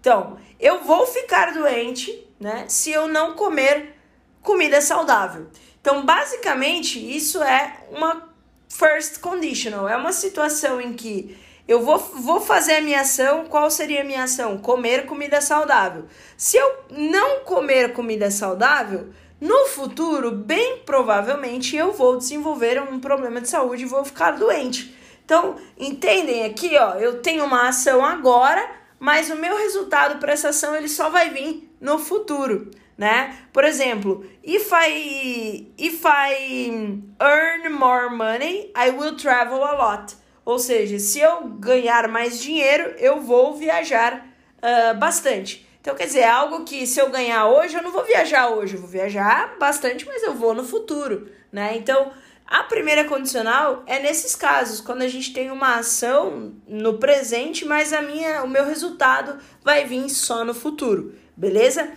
Então, 0.01 0.39
eu 0.61 0.85
vou 0.85 1.07
ficar 1.07 1.53
doente, 1.53 2.26
né, 2.39 2.65
se 2.69 2.91
eu 2.91 3.09
não 3.09 3.35
comer 3.35 3.95
comida 4.43 4.81
saudável. 4.81 5.49
Então, 5.81 6.05
basicamente, 6.05 6.99
isso 6.99 7.43
é 7.43 7.79
uma 7.91 8.29
first 8.69 9.21
conditional, 9.21 9.89
é 9.89 9.97
uma 9.97 10.13
situação 10.13 10.81
em 10.81 10.93
que 10.93 11.37
Eu 11.69 11.83
vou, 11.83 11.99
vou 11.99 12.41
fazer 12.41 12.77
a 12.77 12.81
minha 12.81 13.01
ação. 13.01 13.47
Qual 13.47 13.69
seria 13.71 14.03
a 14.03 14.05
minha 14.05 14.23
ação? 14.23 14.57
Comer 14.59 15.05
comida 15.05 15.41
saudável. 15.41 16.05
Se 16.37 16.57
eu 16.57 16.73
não 16.91 17.41
comer 17.41 17.93
comida 17.93 18.31
saudável, 18.31 19.09
no 19.41 19.67
futuro, 19.67 20.31
bem 20.31 20.79
provavelmente, 20.87 21.75
eu 21.77 21.93
vou 21.93 22.17
desenvolver 22.17 22.81
um 22.81 23.01
problema 23.01 23.41
de 23.41 23.49
saúde 23.49 23.83
e 23.83 23.87
vou 23.87 24.05
ficar 24.05 24.33
doente. 24.33 24.97
Então, 25.25 25.57
entendem 25.77 26.45
aqui, 26.45 26.77
ó, 26.79 26.95
eu 26.95 27.21
tenho 27.21 27.45
uma 27.45 27.69
ação 27.69 28.05
agora, 28.05 28.65
mas 29.01 29.29
o 29.29 29.35
meu 29.35 29.57
resultado 29.57 30.21
para 30.21 30.33
essa 30.33 30.51
ação 30.51 30.77
ele 30.77 30.89
só 30.89 31.11
vai 31.11 31.31
vir 31.31 31.66
no 31.81 31.99
futuro, 31.99 32.71
né? 32.97 33.37
Por 33.53 33.65
exemplo, 33.65 34.25
if 34.43 34.71
I 34.73 35.73
if 35.79 36.03
I 36.05 37.03
earn 37.21 37.69
more 37.71 38.11
money, 38.11 38.73
I 38.77 38.91
will 38.91 39.17
travel 39.17 39.63
a 39.63 39.73
lot. 39.73 40.17
Ou 40.45 40.59
seja, 40.59 40.99
se 40.99 41.21
eu 41.21 41.49
ganhar 41.49 42.09
mais 42.09 42.41
dinheiro, 42.41 42.95
eu 42.99 43.21
vou 43.21 43.55
viajar 43.55 44.27
uh, 44.59 44.97
bastante. 44.97 45.67
Então, 45.81 45.95
quer 45.95 46.07
dizer, 46.07 46.21
é 46.21 46.29
algo 46.29 46.65
que 46.65 46.87
se 46.87 47.01
eu 47.01 47.11
ganhar 47.11 47.47
hoje, 47.47 47.77
eu 47.77 47.83
não 47.83 47.93
vou 47.93 48.05
viajar 48.05 48.49
hoje, 48.49 48.75
eu 48.75 48.81
vou 48.81 48.89
viajar 48.89 49.57
bastante, 49.59 50.05
mas 50.05 50.23
eu 50.23 50.35
vou 50.35 50.55
no 50.55 50.65
futuro, 50.65 51.29
né? 51.53 51.77
Então, 51.77 52.13
a 52.47 52.63
primeira 52.63 53.05
condicional 53.05 53.83
é 53.87 53.99
nesses 53.99 54.37
casos, 54.37 54.81
quando 54.81 55.03
a 55.03 55.09
gente 55.09 55.33
tem 55.33 55.51
uma 55.51 55.79
ação 55.79 56.55
no 56.67 56.99
presente, 56.99 57.65
mas 57.65 57.93
a 57.93 58.03
minha, 58.03 58.45
o 58.45 58.49
meu 58.49 58.65
resultado 58.65 59.39
vai 59.65 59.85
vir 59.85 60.09
só 60.09 60.45
no 60.45 60.55
futuro, 60.55 61.15
beleza? 61.37 61.93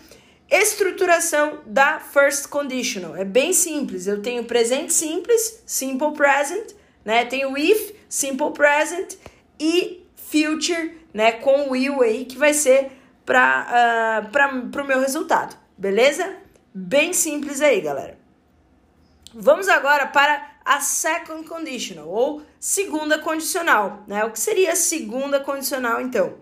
Estruturação 0.49 1.59
da 1.65 1.99
first 1.99 2.47
conditional 2.47 3.15
é 3.15 3.23
bem 3.23 3.53
simples. 3.53 4.07
Eu 4.07 4.21
tenho 4.21 4.43
presente 4.45 4.91
simples, 4.93 5.61
simple 5.65 6.11
present, 6.13 6.71
né? 7.05 7.23
Tenho 7.25 7.55
if, 7.55 7.93
simple 8.07 8.51
present 8.51 9.15
e 9.59 10.03
future, 10.15 10.97
né? 11.13 11.33
Com 11.33 11.69
will 11.69 12.01
aí 12.01 12.25
que 12.25 12.37
vai 12.37 12.53
ser 12.53 12.91
para 13.25 14.25
uh, 14.25 14.81
o 14.81 14.83
meu 14.85 14.99
resultado, 14.99 15.55
beleza? 15.77 16.35
Bem 16.73 17.13
simples 17.13 17.61
aí, 17.61 17.79
galera. 17.79 18.17
Vamos 19.31 19.67
agora 19.67 20.07
para 20.07 20.49
a 20.65 20.79
second 20.79 21.47
conditional, 21.47 22.07
ou 22.07 22.41
segunda 22.59 23.19
condicional, 23.19 24.03
né? 24.07 24.23
O 24.25 24.31
que 24.31 24.39
seria 24.39 24.71
a 24.71 24.75
segunda 24.75 25.39
condicional, 25.39 26.01
então? 26.01 26.35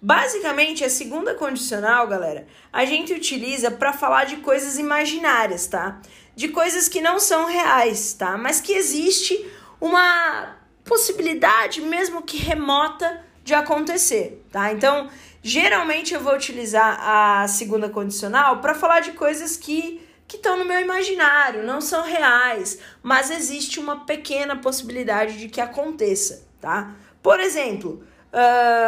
Basicamente, 0.00 0.84
a 0.84 0.90
segunda 0.90 1.34
condicional, 1.34 2.06
galera, 2.06 2.46
a 2.72 2.84
gente 2.84 3.12
utiliza 3.12 3.70
para 3.70 3.92
falar 3.92 4.24
de 4.24 4.36
coisas 4.36 4.78
imaginárias, 4.78 5.66
tá? 5.66 6.00
De 6.36 6.48
coisas 6.48 6.88
que 6.88 7.00
não 7.00 7.18
são 7.18 7.46
reais, 7.46 8.12
tá? 8.12 8.36
Mas 8.36 8.60
que 8.60 8.72
existe 8.72 9.44
uma 9.80 10.56
possibilidade, 10.84 11.80
mesmo 11.80 12.22
que 12.22 12.36
remota, 12.36 13.24
de 13.44 13.54
acontecer, 13.54 14.44
tá? 14.52 14.72
Então, 14.72 15.08
Geralmente 15.42 16.14
eu 16.14 16.20
vou 16.20 16.34
utilizar 16.34 16.98
a 17.00 17.46
segunda 17.48 17.88
condicional 17.88 18.60
para 18.60 18.74
falar 18.74 19.00
de 19.00 19.12
coisas 19.12 19.56
que 19.56 20.06
que 20.26 20.36
estão 20.36 20.58
no 20.58 20.64
meu 20.66 20.78
imaginário, 20.78 21.62
não 21.62 21.80
são 21.80 22.04
reais, 22.04 22.78
mas 23.02 23.30
existe 23.30 23.80
uma 23.80 24.04
pequena 24.04 24.56
possibilidade 24.56 25.38
de 25.38 25.48
que 25.48 25.58
aconteça, 25.58 26.46
tá? 26.60 26.94
Por 27.22 27.40
exemplo, 27.40 28.04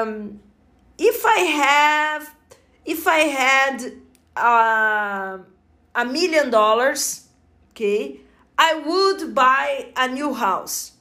um, 0.07 0.37
if 1.01 1.25
I 1.25 1.41
have, 1.41 2.31
if 2.85 3.07
I 3.07 3.21
had 3.21 3.93
a, 4.37 5.41
a 5.95 6.05
million 6.05 6.51
dollars, 6.51 7.27
okay, 7.71 8.21
I 8.59 8.75
would 8.75 9.35
buy 9.35 9.93
a 9.97 10.07
new 10.07 10.35
house. 10.35 10.93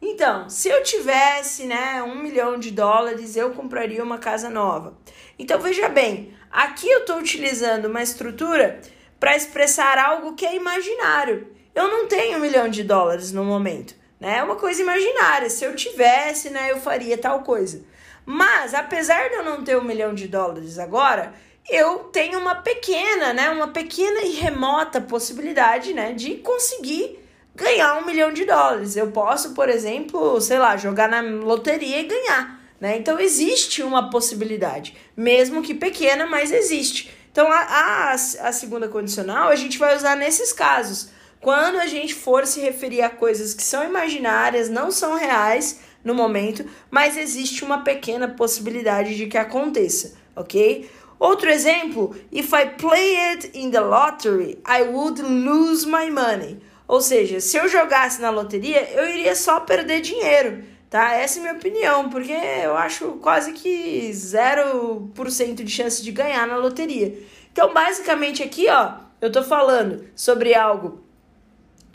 Então, 0.00 0.48
se 0.50 0.68
eu 0.68 0.82
tivesse, 0.82 1.64
né, 1.64 2.02
um 2.02 2.22
milhão 2.22 2.58
de 2.58 2.70
dólares, 2.70 3.36
eu 3.36 3.50
compraria 3.52 4.04
uma 4.04 4.18
casa 4.18 4.50
nova. 4.50 4.96
Então, 5.38 5.58
veja 5.58 5.88
bem, 5.88 6.34
aqui 6.50 6.88
eu 6.88 7.00
estou 7.00 7.16
utilizando 7.16 7.86
uma 7.86 8.02
estrutura 8.02 8.80
para 9.18 9.34
expressar 9.34 9.98
algo 9.98 10.34
que 10.34 10.44
é 10.46 10.54
imaginário. 10.54 11.48
Eu 11.74 11.88
não 11.88 12.06
tenho 12.06 12.36
um 12.36 12.40
milhão 12.40 12.68
de 12.68 12.84
dólares 12.84 13.32
no 13.32 13.44
momento, 13.44 13.94
né? 14.20 14.38
É 14.38 14.42
uma 14.42 14.56
coisa 14.56 14.82
imaginária. 14.82 15.48
Se 15.48 15.64
eu 15.64 15.74
tivesse, 15.74 16.50
né, 16.50 16.70
eu 16.70 16.80
faria 16.80 17.16
tal 17.16 17.42
coisa. 17.42 17.82
Mas, 18.30 18.74
apesar 18.74 19.30
de 19.30 19.36
eu 19.36 19.42
não 19.42 19.64
ter 19.64 19.78
um 19.78 19.82
milhão 19.82 20.14
de 20.14 20.28
dólares 20.28 20.78
agora, 20.78 21.32
eu 21.66 22.00
tenho 22.12 22.38
uma 22.38 22.56
pequena, 22.56 23.32
né, 23.32 23.48
uma 23.48 23.68
pequena 23.68 24.20
e 24.20 24.32
remota 24.32 25.00
possibilidade, 25.00 25.94
né, 25.94 26.12
de 26.12 26.34
conseguir 26.34 27.18
ganhar 27.54 27.96
um 27.96 28.04
milhão 28.04 28.30
de 28.30 28.44
dólares. 28.44 28.98
Eu 28.98 29.10
posso, 29.12 29.54
por 29.54 29.70
exemplo, 29.70 30.38
sei 30.42 30.58
lá, 30.58 30.76
jogar 30.76 31.08
na 31.08 31.22
loteria 31.22 32.00
e 32.00 32.04
ganhar. 32.04 32.60
Né? 32.78 32.98
Então 32.98 33.18
existe 33.18 33.82
uma 33.82 34.10
possibilidade, 34.10 34.94
mesmo 35.16 35.62
que 35.62 35.72
pequena, 35.72 36.26
mas 36.26 36.52
existe. 36.52 37.10
Então 37.32 37.50
a, 37.50 37.60
a, 37.60 38.12
a 38.12 38.52
segunda 38.52 38.88
condicional 38.88 39.48
a 39.48 39.56
gente 39.56 39.78
vai 39.78 39.96
usar 39.96 40.16
nesses 40.16 40.52
casos. 40.52 41.08
Quando 41.40 41.80
a 41.80 41.86
gente 41.86 42.14
for 42.14 42.46
se 42.46 42.60
referir 42.60 43.00
a 43.00 43.08
coisas 43.08 43.54
que 43.54 43.62
são 43.62 43.82
imaginárias, 43.82 44.68
não 44.68 44.90
são 44.90 45.14
reais 45.14 45.80
no 46.04 46.14
momento, 46.14 46.64
mas 46.90 47.16
existe 47.16 47.64
uma 47.64 47.82
pequena 47.82 48.28
possibilidade 48.28 49.16
de 49.16 49.26
que 49.26 49.36
aconteça, 49.36 50.14
ok? 50.34 50.88
Outro 51.18 51.50
exemplo, 51.50 52.14
if 52.32 52.52
I 52.52 52.66
play 52.76 53.16
it 53.32 53.50
in 53.52 53.70
the 53.70 53.80
lottery, 53.80 54.58
I 54.66 54.82
would 54.82 55.20
lose 55.20 55.84
my 55.84 56.10
money. 56.10 56.60
Ou 56.86 57.00
seja, 57.00 57.40
se 57.40 57.56
eu 57.56 57.68
jogasse 57.68 58.20
na 58.20 58.30
loteria, 58.30 58.88
eu 58.92 59.08
iria 59.08 59.34
só 59.34 59.60
perder 59.60 60.00
dinheiro, 60.00 60.62
tá? 60.88 61.14
Essa 61.14 61.38
é 61.38 61.42
minha 61.42 61.54
opinião, 61.54 62.08
porque 62.08 62.32
eu 62.32 62.76
acho 62.76 63.18
quase 63.20 63.52
que 63.52 64.10
0% 64.10 65.64
de 65.64 65.70
chance 65.70 66.02
de 66.02 66.12
ganhar 66.12 66.46
na 66.46 66.56
loteria. 66.56 67.18
Então, 67.52 67.74
basicamente 67.74 68.42
aqui, 68.42 68.68
ó, 68.68 68.92
eu 69.20 69.30
tô 69.32 69.42
falando 69.42 70.04
sobre 70.14 70.54
algo 70.54 71.02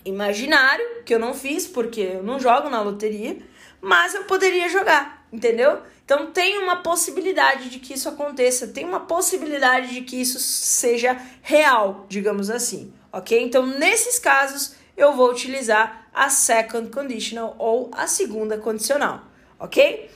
imaginário, 0.05 0.85
que 1.05 1.13
eu 1.15 1.19
não 1.19 1.33
fiz 1.33 1.65
porque 1.65 2.01
eu 2.01 2.23
não 2.23 2.39
jogo 2.39 2.69
na 2.69 2.81
loteria, 2.81 3.37
mas 3.83 4.15
eu 4.15 4.23
poderia 4.23 4.69
jogar, 4.69 5.27
entendeu? 5.31 5.81
Então 6.05 6.31
tem 6.31 6.57
uma 6.57 6.77
possibilidade 6.77 7.69
de 7.69 7.79
que 7.79 7.93
isso 7.93 8.07
aconteça, 8.07 8.67
tem 8.67 8.85
uma 8.85 9.01
possibilidade 9.01 9.93
de 9.93 10.01
que 10.01 10.21
isso 10.21 10.39
seja 10.39 11.19
real, 11.41 12.05
digamos 12.07 12.49
assim, 12.49 12.93
ok? 13.11 13.43
Então 13.43 13.65
nesses 13.65 14.17
casos 14.17 14.75
eu 14.95 15.13
vou 15.13 15.29
utilizar 15.29 16.07
a 16.13 16.29
second 16.29 16.89
conditional 16.91 17.55
ou 17.59 17.91
a 17.93 18.07
segunda 18.07 18.57
condicional, 18.57 19.21
ok? 19.59 20.09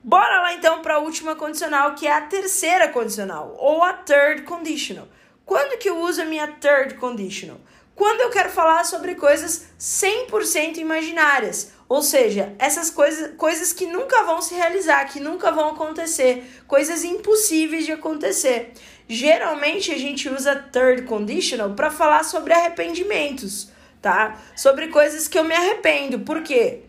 Bora 0.00 0.42
lá 0.42 0.54
então 0.54 0.80
para 0.80 0.94
a 0.94 0.98
última 0.98 1.34
condicional, 1.34 1.96
que 1.96 2.06
é 2.06 2.12
a 2.12 2.20
terceira 2.20 2.88
condicional 2.90 3.56
ou 3.58 3.82
a 3.82 3.92
third 3.92 4.42
conditional. 4.42 5.08
Quando 5.44 5.78
que 5.78 5.88
eu 5.88 5.98
uso 5.98 6.22
a 6.22 6.26
minha 6.26 6.46
third 6.46 6.94
conditional? 6.94 7.58
Quando 7.94 8.20
eu 8.20 8.30
quero 8.30 8.50
falar 8.50 8.84
sobre 8.84 9.14
coisas 9.14 9.66
100% 9.78 10.78
imaginárias, 10.78 11.72
ou 11.94 12.02
seja, 12.02 12.54
essas 12.58 12.90
coisas, 12.90 13.36
coisas 13.36 13.72
que 13.72 13.86
nunca 13.86 14.22
vão 14.24 14.42
se 14.42 14.54
realizar, 14.54 15.04
que 15.06 15.20
nunca 15.20 15.50
vão 15.50 15.70
acontecer, 15.70 16.44
coisas 16.66 17.04
impossíveis 17.04 17.84
de 17.86 17.92
acontecer. 17.92 18.72
Geralmente 19.08 19.92
a 19.92 19.98
gente 19.98 20.28
usa 20.28 20.56
third 20.56 21.02
conditional 21.02 21.70
para 21.74 21.90
falar 21.90 22.24
sobre 22.24 22.52
arrependimentos 22.52 23.74
tá? 24.04 24.38
Sobre 24.54 24.88
coisas 24.88 25.26
que 25.26 25.38
eu 25.38 25.44
me 25.44 25.54
arrependo. 25.54 26.20
Por 26.20 26.42
quê? 26.42 26.80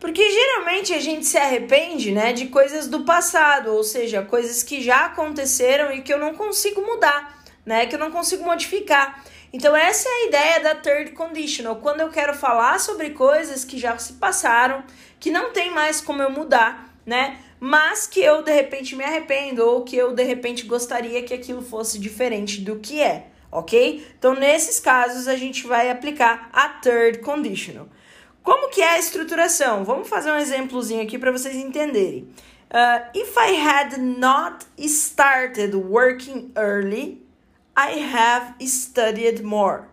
Porque 0.00 0.30
geralmente 0.30 0.94
a 0.94 0.98
gente 0.98 1.26
se 1.26 1.36
arrepende, 1.36 2.10
né, 2.10 2.32
de 2.32 2.46
coisas 2.46 2.88
do 2.88 3.04
passado, 3.04 3.74
ou 3.74 3.84
seja, 3.84 4.22
coisas 4.22 4.62
que 4.62 4.80
já 4.80 5.04
aconteceram 5.04 5.92
e 5.92 6.00
que 6.00 6.12
eu 6.12 6.18
não 6.18 6.34
consigo 6.34 6.80
mudar, 6.80 7.44
né, 7.66 7.84
que 7.84 7.94
eu 7.94 7.98
não 7.98 8.10
consigo 8.10 8.44
modificar. 8.44 9.22
Então 9.52 9.76
essa 9.76 10.08
é 10.08 10.12
a 10.12 10.26
ideia 10.28 10.60
da 10.60 10.74
third 10.74 11.12
conditional, 11.12 11.76
quando 11.76 12.00
eu 12.00 12.08
quero 12.08 12.34
falar 12.34 12.80
sobre 12.80 13.10
coisas 13.10 13.64
que 13.64 13.78
já 13.78 13.96
se 13.98 14.14
passaram, 14.14 14.82
que 15.20 15.30
não 15.30 15.52
tem 15.52 15.70
mais 15.70 16.00
como 16.00 16.22
eu 16.22 16.30
mudar, 16.30 16.96
né? 17.04 17.38
Mas 17.60 18.06
que 18.06 18.20
eu 18.20 18.42
de 18.42 18.52
repente 18.52 18.96
me 18.96 19.04
arrependo 19.04 19.64
ou 19.64 19.84
que 19.84 19.96
eu 19.96 20.14
de 20.14 20.22
repente 20.22 20.64
gostaria 20.64 21.22
que 21.22 21.34
aquilo 21.34 21.62
fosse 21.62 21.98
diferente 21.98 22.60
do 22.60 22.80
que 22.80 23.00
é 23.00 23.26
ok? 23.52 24.04
Então, 24.18 24.34
nesses 24.34 24.80
casos, 24.80 25.28
a 25.28 25.36
gente 25.36 25.66
vai 25.66 25.90
aplicar 25.90 26.48
a 26.52 26.70
third 26.70 27.18
conditional. 27.18 27.86
Como 28.42 28.70
que 28.70 28.80
é 28.80 28.94
a 28.94 28.98
estruturação? 28.98 29.84
Vamos 29.84 30.08
fazer 30.08 30.32
um 30.32 30.38
exemplozinho 30.38 31.02
aqui 31.02 31.18
para 31.18 31.30
vocês 31.30 31.54
entenderem. 31.54 32.28
Uh, 32.70 33.06
if 33.14 33.36
I 33.36 33.54
had 33.54 33.98
not 33.98 34.64
started 34.78 35.76
working 35.76 36.50
early, 36.56 37.21
I 37.76 38.00
have 38.14 38.54
studied 38.66 39.42
more. 39.42 39.84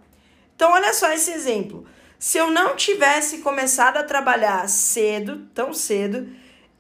Então, 0.56 0.72
olha 0.72 0.94
só 0.94 1.12
esse 1.14 1.32
exemplo. 1.32 1.86
Se 2.18 2.38
eu 2.38 2.52
não 2.52 2.76
tivesse 2.76 3.38
começado 3.38 3.98
a 3.98 4.04
trabalhar 4.04 4.68
cedo, 4.68 5.48
tão 5.54 5.74
cedo, 5.74 6.30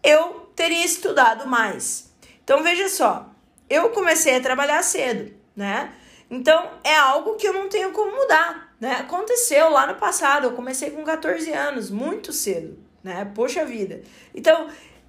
eu 0.03 0.51
teria 0.55 0.83
estudado 0.83 1.47
mais. 1.47 2.13
Então, 2.43 2.61
veja 2.61 2.89
só, 2.89 3.29
eu 3.69 3.89
comecei 3.91 4.35
a 4.35 4.41
trabalhar 4.41 4.83
cedo, 4.83 5.33
né? 5.55 5.93
Então, 6.29 6.69
é 6.83 6.95
algo 6.95 7.35
que 7.35 7.47
eu 7.47 7.53
não 7.53 7.69
tenho 7.69 7.91
como 7.91 8.11
mudar, 8.11 8.75
né? 8.79 8.97
Aconteceu 8.99 9.69
lá 9.69 9.87
no 9.87 9.95
passado, 9.95 10.47
eu 10.47 10.51
comecei 10.51 10.91
com 10.91 11.03
14 11.03 11.51
anos, 11.53 11.89
muito 11.89 12.33
cedo, 12.33 12.77
né? 13.01 13.31
Poxa 13.33 13.63
vida. 13.63 14.01
Então, 14.35 14.67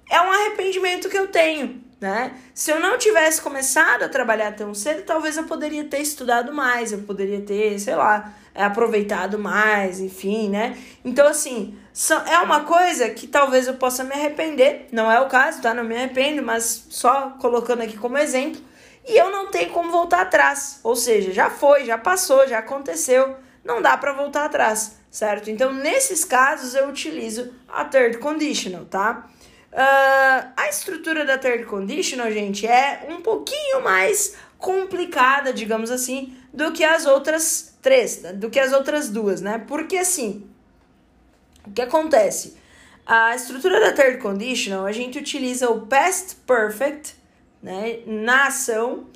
é 0.09 0.21
um 0.21 0.31
arrependimento 0.31 1.09
que 1.09 1.17
eu 1.17 1.27
tenho, 1.27 1.83
né? 2.01 2.33
Se 2.55 2.71
eu 2.71 2.79
não 2.79 2.97
tivesse 2.97 3.39
começado 3.39 4.01
a 4.01 4.09
trabalhar 4.09 4.55
tão 4.55 4.73
cedo, 4.73 5.03
talvez 5.03 5.37
eu 5.37 5.43
poderia 5.43 5.83
ter 5.83 5.99
estudado 5.99 6.51
mais, 6.51 6.91
eu 6.91 6.99
poderia 7.03 7.41
ter, 7.41 7.77
sei 7.79 7.95
lá, 7.95 8.33
aproveitado 8.55 9.37
mais, 9.37 9.99
enfim, 9.99 10.49
né? 10.49 10.75
Então, 11.05 11.27
assim, 11.27 11.77
é 12.27 12.39
uma 12.39 12.61
coisa 12.61 13.07
que 13.11 13.27
talvez 13.27 13.67
eu 13.67 13.75
possa 13.75 14.03
me 14.03 14.13
arrepender, 14.13 14.87
não 14.91 15.11
é 15.11 15.21
o 15.21 15.27
caso, 15.27 15.61
tá? 15.61 15.75
Não 15.75 15.83
me 15.83 15.95
arrependo, 15.95 16.41
mas 16.41 16.87
só 16.89 17.37
colocando 17.39 17.83
aqui 17.83 17.95
como 17.95 18.17
exemplo, 18.17 18.59
e 19.07 19.15
eu 19.15 19.31
não 19.31 19.51
tenho 19.51 19.69
como 19.69 19.91
voltar 19.91 20.21
atrás, 20.21 20.79
ou 20.83 20.95
seja, 20.95 21.31
já 21.31 21.51
foi, 21.51 21.85
já 21.85 21.99
passou, 21.99 22.47
já 22.47 22.57
aconteceu, 22.59 23.35
não 23.63 23.79
dá 23.79 23.95
para 23.95 24.13
voltar 24.13 24.45
atrás, 24.45 24.95
certo? 25.11 25.51
Então, 25.51 25.71
nesses 25.71 26.25
casos, 26.25 26.73
eu 26.73 26.89
utilizo 26.89 27.53
a 27.69 27.85
third 27.85 28.17
conditional, 28.17 28.85
tá? 28.85 29.29
Uh, 29.71 30.51
a 30.57 30.67
estrutura 30.69 31.23
da 31.23 31.37
third 31.37 31.65
conditional, 31.65 32.29
gente, 32.31 32.67
é 32.67 33.05
um 33.09 33.21
pouquinho 33.21 33.81
mais 33.81 34.35
complicada, 34.57 35.53
digamos 35.53 35.89
assim, 35.89 36.35
do 36.53 36.71
que 36.73 36.83
as 36.83 37.05
outras 37.05 37.73
três, 37.81 38.17
do 38.35 38.49
que 38.49 38.59
as 38.59 38.73
outras 38.73 39.09
duas, 39.09 39.39
né? 39.39 39.63
Porque 39.67 39.97
assim, 39.97 40.45
o 41.65 41.71
que 41.71 41.81
acontece? 41.81 42.57
A 43.05 43.35
estrutura 43.35 43.79
da 43.79 43.93
third 43.93 44.19
conditional, 44.19 44.85
a 44.85 44.91
gente 44.91 45.17
utiliza 45.17 45.69
o 45.69 45.87
past 45.87 46.35
perfect, 46.45 47.15
né, 47.61 47.99
na 48.05 48.47
ação 48.47 49.07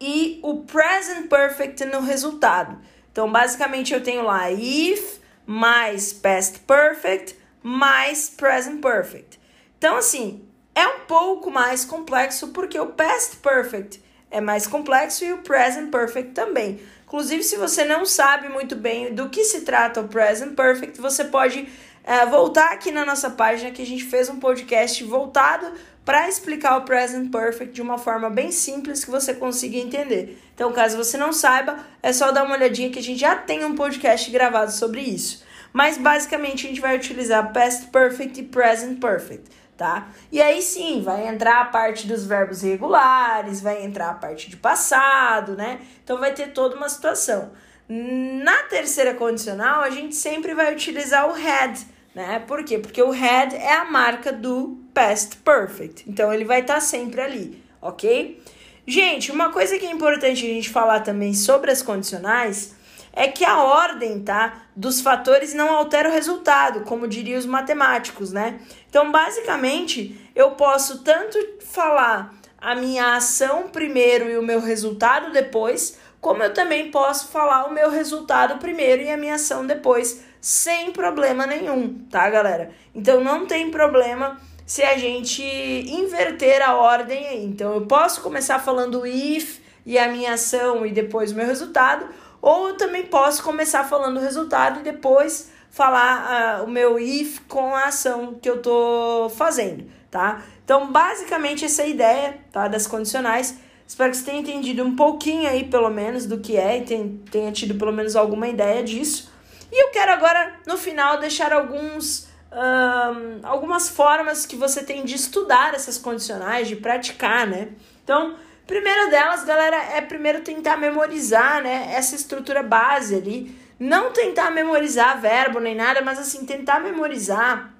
e 0.00 0.40
o 0.42 0.62
present 0.62 1.28
perfect 1.28 1.84
no 1.84 2.00
resultado. 2.00 2.78
Então, 3.12 3.30
basicamente 3.30 3.94
eu 3.94 4.02
tenho 4.02 4.24
lá 4.24 4.50
if 4.50 5.18
mais 5.46 6.12
past 6.12 6.60
perfect 6.60 7.36
mais 7.62 8.28
present 8.28 8.80
perfect. 8.80 9.38
Então, 9.84 9.98
assim, 9.98 10.42
é 10.74 10.86
um 10.88 11.00
pouco 11.00 11.50
mais 11.50 11.84
complexo 11.84 12.48
porque 12.48 12.80
o 12.80 12.86
past 12.86 13.36
perfect 13.36 14.02
é 14.30 14.40
mais 14.40 14.66
complexo 14.66 15.22
e 15.26 15.34
o 15.34 15.42
present 15.42 15.90
perfect 15.90 16.32
também. 16.32 16.80
Inclusive, 17.04 17.42
se 17.42 17.58
você 17.58 17.84
não 17.84 18.06
sabe 18.06 18.48
muito 18.48 18.74
bem 18.74 19.14
do 19.14 19.28
que 19.28 19.44
se 19.44 19.60
trata 19.60 20.00
o 20.00 20.08
present 20.08 20.54
perfect, 20.54 20.98
você 20.98 21.26
pode 21.26 21.68
é, 22.02 22.24
voltar 22.24 22.72
aqui 22.72 22.90
na 22.90 23.04
nossa 23.04 23.28
página 23.28 23.72
que 23.72 23.82
a 23.82 23.86
gente 23.86 24.04
fez 24.04 24.30
um 24.30 24.40
podcast 24.40 25.04
voltado 25.04 25.70
para 26.02 26.30
explicar 26.30 26.78
o 26.78 26.86
present 26.86 27.30
perfect 27.30 27.74
de 27.74 27.82
uma 27.82 27.98
forma 27.98 28.30
bem 28.30 28.50
simples 28.50 29.04
que 29.04 29.10
você 29.10 29.34
consiga 29.34 29.76
entender. 29.76 30.42
Então, 30.54 30.72
caso 30.72 30.96
você 30.96 31.18
não 31.18 31.30
saiba, 31.30 31.78
é 32.02 32.10
só 32.10 32.32
dar 32.32 32.44
uma 32.44 32.54
olhadinha 32.54 32.88
que 32.88 33.00
a 33.00 33.02
gente 33.02 33.20
já 33.20 33.36
tem 33.36 33.62
um 33.66 33.74
podcast 33.74 34.30
gravado 34.30 34.72
sobre 34.72 35.02
isso. 35.02 35.44
Mas 35.74 35.98
basicamente 35.98 36.64
a 36.64 36.68
gente 36.68 36.80
vai 36.80 36.96
utilizar 36.96 37.52
past 37.52 37.88
perfect 37.88 38.40
e 38.40 38.44
present 38.44 38.98
perfect 38.98 39.50
tá? 39.76 40.08
E 40.30 40.40
aí 40.40 40.62
sim, 40.62 41.02
vai 41.02 41.26
entrar 41.26 41.60
a 41.60 41.64
parte 41.66 42.06
dos 42.06 42.24
verbos 42.24 42.62
regulares, 42.62 43.60
vai 43.60 43.84
entrar 43.84 44.10
a 44.10 44.14
parte 44.14 44.48
de 44.48 44.56
passado, 44.56 45.56
né? 45.56 45.80
Então 46.02 46.18
vai 46.18 46.32
ter 46.32 46.52
toda 46.52 46.76
uma 46.76 46.88
situação. 46.88 47.52
Na 47.88 48.62
terceira 48.64 49.14
condicional, 49.14 49.82
a 49.82 49.90
gente 49.90 50.14
sempre 50.14 50.54
vai 50.54 50.72
utilizar 50.72 51.28
o 51.28 51.34
had, 51.34 51.78
né? 52.14 52.38
Por 52.46 52.64
quê? 52.64 52.78
Porque 52.78 53.02
o 53.02 53.12
had 53.12 53.54
é 53.54 53.72
a 53.72 53.84
marca 53.84 54.32
do 54.32 54.78
past 54.94 55.36
perfect. 55.38 56.08
Então 56.08 56.32
ele 56.32 56.44
vai 56.44 56.60
estar 56.60 56.74
tá 56.74 56.80
sempre 56.80 57.20
ali, 57.20 57.62
ok? 57.82 58.40
Gente, 58.86 59.32
uma 59.32 59.50
coisa 59.50 59.78
que 59.78 59.86
é 59.86 59.90
importante 59.90 60.44
a 60.44 60.48
gente 60.48 60.68
falar 60.68 61.00
também 61.00 61.34
sobre 61.34 61.70
as 61.70 61.82
condicionais 61.82 62.74
é 63.16 63.28
que 63.28 63.44
a 63.44 63.62
ordem, 63.62 64.20
tá, 64.20 64.62
dos 64.74 65.00
fatores 65.00 65.54
não 65.54 65.72
altera 65.72 66.08
o 66.08 66.12
resultado, 66.12 66.80
como 66.80 67.06
diriam 67.06 67.38
os 67.38 67.46
matemáticos, 67.46 68.32
né? 68.32 68.58
Então, 68.90 69.12
basicamente, 69.12 70.20
eu 70.34 70.52
posso 70.52 71.04
tanto 71.04 71.38
falar 71.60 72.34
a 72.58 72.74
minha 72.74 73.14
ação 73.14 73.68
primeiro 73.68 74.28
e 74.28 74.36
o 74.36 74.42
meu 74.42 74.60
resultado 74.60 75.32
depois, 75.32 75.96
como 76.20 76.42
eu 76.42 76.52
também 76.52 76.90
posso 76.90 77.28
falar 77.28 77.66
o 77.66 77.72
meu 77.72 77.88
resultado 77.88 78.58
primeiro 78.58 79.02
e 79.02 79.10
a 79.10 79.16
minha 79.16 79.36
ação 79.36 79.64
depois, 79.64 80.24
sem 80.40 80.90
problema 80.90 81.46
nenhum, 81.46 82.06
tá, 82.10 82.28
galera? 82.28 82.72
Então, 82.92 83.22
não 83.22 83.46
tem 83.46 83.70
problema 83.70 84.40
se 84.66 84.82
a 84.82 84.98
gente 84.98 85.42
inverter 85.42 86.62
a 86.62 86.74
ordem 86.74 87.28
aí. 87.28 87.44
Então, 87.44 87.74
eu 87.74 87.86
posso 87.86 88.22
começar 88.22 88.58
falando 88.58 89.06
if 89.06 89.60
e 89.86 89.98
a 89.98 90.08
minha 90.08 90.32
ação 90.32 90.84
e 90.84 90.90
depois 90.90 91.30
o 91.30 91.34
meu 91.34 91.46
resultado, 91.46 92.06
ou 92.44 92.68
eu 92.68 92.76
também 92.76 93.06
posso 93.06 93.42
começar 93.42 93.84
falando 93.84 94.18
o 94.18 94.20
resultado 94.20 94.80
e 94.80 94.82
depois 94.82 95.50
falar 95.70 96.60
uh, 96.60 96.64
o 96.64 96.70
meu 96.70 96.98
if 96.98 97.40
com 97.48 97.74
a 97.74 97.84
ação 97.86 98.34
que 98.34 98.48
eu 98.48 98.60
tô 98.60 99.30
fazendo, 99.34 99.86
tá? 100.10 100.42
Então, 100.62 100.92
basicamente, 100.92 101.64
essa 101.64 101.80
é 101.80 101.86
a 101.86 101.88
ideia 101.88 102.38
tá, 102.52 102.68
das 102.68 102.86
condicionais. 102.86 103.56
Espero 103.86 104.10
que 104.10 104.18
você 104.18 104.26
tenha 104.26 104.40
entendido 104.40 104.84
um 104.84 104.94
pouquinho 104.94 105.48
aí, 105.48 105.64
pelo 105.64 105.88
menos, 105.88 106.26
do 106.26 106.38
que 106.38 106.54
é 106.54 106.76
e 106.76 107.18
tenha 107.30 107.50
tido 107.50 107.76
pelo 107.76 107.92
menos 107.92 108.14
alguma 108.14 108.46
ideia 108.46 108.82
disso. 108.82 109.32
E 109.72 109.82
eu 109.82 109.90
quero 109.90 110.12
agora, 110.12 110.60
no 110.66 110.76
final, 110.76 111.18
deixar 111.18 111.50
alguns, 111.50 112.28
um, 112.52 113.40
algumas 113.42 113.88
formas 113.88 114.44
que 114.44 114.54
você 114.54 114.82
tem 114.82 115.02
de 115.02 115.14
estudar 115.14 115.72
essas 115.72 115.96
condicionais, 115.96 116.68
de 116.68 116.76
praticar, 116.76 117.46
né? 117.46 117.70
Então, 118.02 118.36
Primeira 118.66 119.08
delas, 119.08 119.44
galera, 119.44 119.76
é 119.76 120.00
primeiro 120.00 120.40
tentar 120.40 120.76
memorizar, 120.76 121.62
né, 121.62 121.92
essa 121.94 122.14
estrutura 122.14 122.62
base 122.62 123.14
ali. 123.14 123.58
Não 123.78 124.12
tentar 124.12 124.50
memorizar 124.50 125.20
verbo 125.20 125.60
nem 125.60 125.74
nada, 125.74 126.00
mas 126.00 126.18
assim, 126.18 126.46
tentar 126.46 126.80
memorizar 126.80 127.74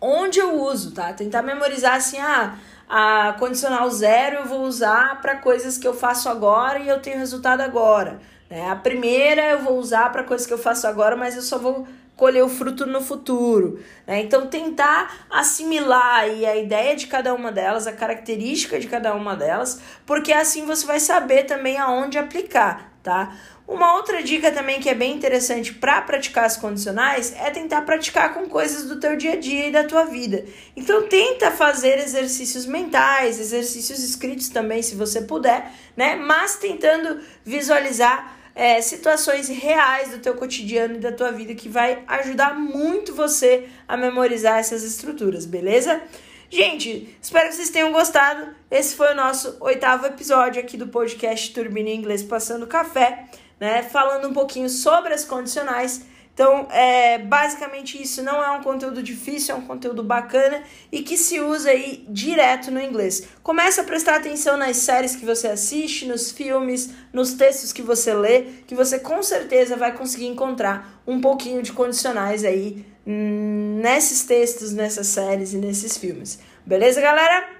onde 0.00 0.38
eu 0.38 0.60
uso, 0.60 0.92
tá? 0.92 1.12
Tentar 1.12 1.42
memorizar 1.42 1.94
assim, 1.94 2.18
ah, 2.18 2.56
a 2.88 3.34
condicional 3.38 3.88
zero 3.90 4.36
eu 4.36 4.46
vou 4.46 4.62
usar 4.62 5.20
para 5.20 5.36
coisas 5.36 5.76
que 5.76 5.86
eu 5.86 5.94
faço 5.94 6.28
agora 6.28 6.78
e 6.78 6.88
eu 6.88 7.00
tenho 7.00 7.18
resultado 7.18 7.60
agora. 7.60 8.20
Né? 8.48 8.70
A 8.70 8.76
primeira 8.76 9.42
eu 9.50 9.60
vou 9.60 9.78
usar 9.78 10.10
para 10.12 10.22
coisas 10.22 10.46
que 10.46 10.52
eu 10.52 10.58
faço 10.58 10.86
agora, 10.86 11.16
mas 11.16 11.36
eu 11.36 11.42
só 11.42 11.58
vou 11.58 11.86
colher 12.16 12.42
o 12.42 12.48
fruto 12.48 12.86
no 12.86 13.00
futuro. 13.00 13.78
Né? 14.06 14.22
Então, 14.22 14.46
tentar 14.46 15.26
assimilar 15.30 16.20
aí 16.20 16.46
a 16.46 16.56
ideia 16.56 16.96
de 16.96 17.06
cada 17.06 17.34
uma 17.34 17.52
delas, 17.52 17.86
a 17.86 17.92
característica 17.92 18.80
de 18.80 18.88
cada 18.88 19.14
uma 19.14 19.36
delas, 19.36 19.80
porque 20.06 20.32
assim 20.32 20.64
você 20.64 20.86
vai 20.86 20.98
saber 20.98 21.44
também 21.44 21.76
aonde 21.76 22.18
aplicar, 22.18 22.92
tá? 23.02 23.36
Uma 23.68 23.96
outra 23.96 24.22
dica 24.22 24.52
também 24.52 24.78
que 24.78 24.88
é 24.88 24.94
bem 24.94 25.12
interessante 25.12 25.74
para 25.74 26.00
praticar 26.00 26.44
as 26.44 26.56
condicionais 26.56 27.34
é 27.36 27.50
tentar 27.50 27.82
praticar 27.82 28.32
com 28.32 28.48
coisas 28.48 28.84
do 28.84 29.00
teu 29.00 29.16
dia 29.16 29.32
a 29.32 29.36
dia 29.36 29.66
e 29.66 29.72
da 29.72 29.82
tua 29.82 30.04
vida. 30.04 30.44
Então 30.76 31.08
tenta 31.08 31.50
fazer 31.50 31.98
exercícios 31.98 32.64
mentais, 32.64 33.40
exercícios 33.40 34.04
escritos 34.04 34.50
também, 34.50 34.82
se 34.82 34.94
você 34.94 35.22
puder, 35.22 35.72
né? 35.96 36.14
Mas 36.14 36.54
tentando 36.54 37.20
visualizar 37.44 38.35
é, 38.56 38.80
situações 38.80 39.50
reais 39.50 40.08
do 40.08 40.18
teu 40.18 40.34
cotidiano 40.34 40.94
e 40.94 40.98
da 40.98 41.12
tua 41.12 41.30
vida 41.30 41.54
que 41.54 41.68
vai 41.68 42.02
ajudar 42.08 42.58
muito 42.58 43.14
você 43.14 43.68
a 43.86 43.98
memorizar 43.98 44.58
essas 44.58 44.82
estruturas, 44.82 45.44
beleza? 45.44 46.00
Gente, 46.48 47.14
espero 47.20 47.50
que 47.50 47.56
vocês 47.56 47.68
tenham 47.68 47.92
gostado. 47.92 48.48
Esse 48.70 48.96
foi 48.96 49.12
o 49.12 49.14
nosso 49.14 49.58
oitavo 49.60 50.06
episódio 50.06 50.62
aqui 50.62 50.78
do 50.78 50.88
podcast 50.88 51.52
Turbina 51.52 51.90
Inglês 51.90 52.22
Passando 52.22 52.66
Café, 52.66 53.26
né? 53.60 53.82
Falando 53.82 54.28
um 54.28 54.32
pouquinho 54.32 54.70
sobre 54.70 55.12
as 55.12 55.24
condicionais. 55.24 56.06
Então, 56.36 56.68
é, 56.70 57.16
basicamente 57.16 58.00
isso 58.00 58.22
não 58.22 58.44
é 58.44 58.50
um 58.50 58.62
conteúdo 58.62 59.02
difícil, 59.02 59.54
é 59.54 59.58
um 59.58 59.62
conteúdo 59.62 60.02
bacana 60.02 60.62
e 60.92 61.00
que 61.00 61.16
se 61.16 61.40
usa 61.40 61.70
aí 61.70 62.04
direto 62.10 62.70
no 62.70 62.78
inglês. 62.78 63.26
Começa 63.42 63.80
a 63.80 63.84
prestar 63.84 64.16
atenção 64.16 64.54
nas 64.58 64.76
séries 64.76 65.16
que 65.16 65.24
você 65.24 65.46
assiste, 65.48 66.04
nos 66.04 66.30
filmes, 66.30 66.90
nos 67.10 67.32
textos 67.32 67.72
que 67.72 67.80
você 67.80 68.12
lê, 68.12 68.42
que 68.66 68.74
você 68.74 68.98
com 68.98 69.22
certeza 69.22 69.76
vai 69.76 69.96
conseguir 69.96 70.26
encontrar 70.26 71.00
um 71.06 71.22
pouquinho 71.22 71.62
de 71.62 71.72
condicionais 71.72 72.44
aí 72.44 72.84
hum, 73.06 73.80
nesses 73.82 74.24
textos, 74.24 74.74
nessas 74.74 75.06
séries 75.06 75.54
e 75.54 75.56
nesses 75.56 75.96
filmes. 75.96 76.38
Beleza, 76.66 77.00
galera? 77.00 77.55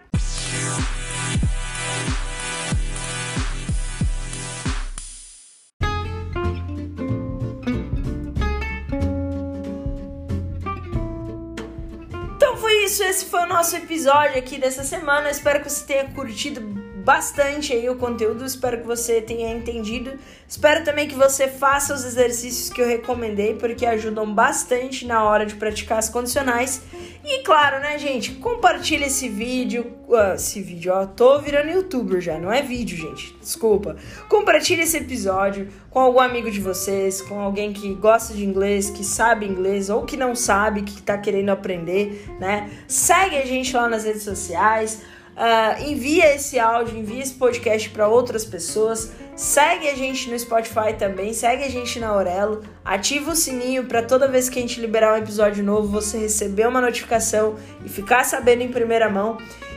Esse 13.17 13.25
foi 13.25 13.45
o 13.45 13.47
nosso 13.47 13.75
episódio 13.75 14.39
aqui 14.39 14.59
dessa 14.59 14.85
semana. 14.85 15.31
espero 15.31 15.63
que 15.63 15.71
você 15.71 15.87
tenha 15.87 16.05
curtido 16.05 16.61
bastante 17.07 17.73
aí 17.73 17.89
o 17.89 17.95
conteúdo, 17.95 18.45
espero 18.45 18.81
que 18.81 18.87
você 18.87 19.23
tenha 19.23 19.53
entendido. 19.53 20.15
Espero 20.49 20.85
também 20.85 21.07
que 21.07 21.15
você 21.15 21.47
faça 21.47 21.95
os 21.95 22.05
exercícios 22.05 22.69
que 22.69 22.83
eu 22.83 22.87
recomendei, 22.87 23.55
porque 23.55 23.87
ajudam 23.87 24.35
bastante 24.35 25.07
na 25.07 25.23
hora 25.23 25.47
de 25.47 25.55
praticar 25.55 25.99
as 25.99 26.09
condicionais. 26.09 26.83
E 27.25 27.45
claro, 27.45 27.79
né, 27.79 27.97
gente, 27.97 28.33
compartilha 28.33 29.07
esse 29.07 29.29
vídeo, 29.29 29.87
uh, 30.09 30.35
esse 30.35 30.61
vídeo, 30.61 30.93
ó, 30.93 31.07
tô 31.07 31.39
virando 31.41 31.71
youtuber 31.71 32.21
já, 32.21 32.41
não 32.41 32.53
é 32.53 32.61
vídeo, 32.61 32.99
gente, 32.99 33.37
desculpa. 33.41 33.95
Compartilha 34.29 34.83
esse 34.83 34.97
episódio 34.97 35.69
com 35.89 36.01
algum 36.01 36.21
amigo 36.21 36.51
de 36.51 36.61
vocês, 36.61 37.23
com 37.23 37.39
alguém 37.41 37.73
que 37.73 37.95
gosta 37.95 38.35
de 38.35 38.45
inglês, 38.45 38.91
que 38.91 39.05
sabe 39.05 39.47
inglês 39.47 39.89
ou 39.91 40.05
que 40.05 40.17
não 40.17 40.35
sabe, 40.35 40.83
que 40.83 41.01
tá 41.01 41.17
querendo 41.17 41.51
aprender, 41.51 42.27
né? 42.41 42.69
Segue 42.89 43.37
a 43.37 43.47
gente 43.47 43.77
lá 43.77 43.89
nas 43.89 44.05
redes 44.05 44.25
sociais. 44.25 45.03
Uh, 45.37 45.91
envia 45.91 46.35
esse 46.35 46.59
áudio, 46.59 46.97
envia 46.97 47.23
esse 47.23 47.35
podcast 47.35 47.91
para 47.91 48.09
outras 48.09 48.43
pessoas. 48.43 49.13
Segue 49.37 49.87
a 49.87 49.95
gente 49.95 50.31
no 50.31 50.39
Spotify 50.39 50.95
também, 50.99 51.35
segue 51.35 51.63
a 51.63 51.69
gente 51.69 52.01
na 52.01 52.09
Aurelo, 52.09 52.63
ativa 52.83 53.33
o 53.33 53.37
sininho 53.37 53.85
para 53.85 54.03
toda 54.03 54.27
vez 54.27 54.49
que 54.49 54.59
a 54.59 54.63
gente 54.63 54.81
liberar 54.81 55.13
um 55.13 55.19
episódio 55.19 55.63
novo 55.63 55.89
você 55.89 56.17
receber 56.17 56.67
uma 56.67 56.81
notificação 56.81 57.57
e 57.85 57.89
ficar 57.89 58.25
sabendo 58.25 58.63
em 58.63 58.69
primeira 58.69 59.11
mão. 59.11 59.37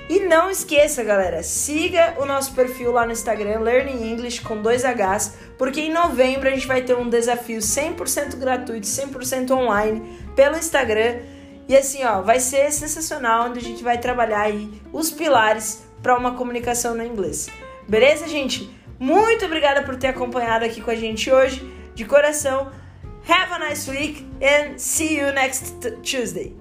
E 0.10 0.22
não 0.22 0.50
esqueça, 0.50 1.04
galera, 1.04 1.44
siga 1.44 2.16
o 2.20 2.26
nosso 2.26 2.54
perfil 2.56 2.94
lá 2.94 3.06
no 3.06 3.12
Instagram, 3.12 3.60
Learning 3.60 4.12
English 4.12 4.40
com 4.42 4.62
dois 4.62 4.84
Hs, 4.84 5.36
porque 5.58 5.82
em 5.82 5.92
novembro 5.92 6.48
a 6.48 6.52
gente 6.52 6.66
vai 6.66 6.82
ter 6.82 6.96
um 6.96 7.10
desafio 7.10 7.60
100% 7.60 8.38
gratuito, 8.38 8.88
100% 8.88 9.52
online 9.52 10.18
pelo 10.38 10.58
Instagram 10.58 11.18
e 11.70 11.78
assim, 11.78 12.04
ó, 12.04 12.22
vai 12.22 12.40
ser 12.40 12.72
sensacional 12.72 13.48
onde 13.48 13.60
a 13.60 13.62
gente 13.62 13.84
vai 13.84 14.00
trabalhar 14.00 14.42
aí 14.42 14.82
os 14.92 15.12
pilares 15.12 15.84
para 16.02 16.18
uma 16.18 16.34
comunicação 16.34 16.96
no 16.96 17.06
inglês. 17.06 17.48
Beleza, 17.88 18.28
gente? 18.28 18.76
Muito 19.00 19.46
obrigada 19.46 19.84
por 19.84 19.96
ter 19.96 20.08
acompanhado 20.08 20.66
aqui 20.66 20.82
com 20.82 20.90
a 20.90 20.96
gente 20.96 21.32
hoje. 21.32 21.64
De 21.94 22.06
coração, 22.06 22.72
have 23.28 23.54
a 23.54 23.70
nice 23.70 23.90
week 23.90 24.26
and 24.42 24.80
see 24.80 25.20
you 25.20 25.32
next 25.32 25.76
Tuesday. 26.02 26.59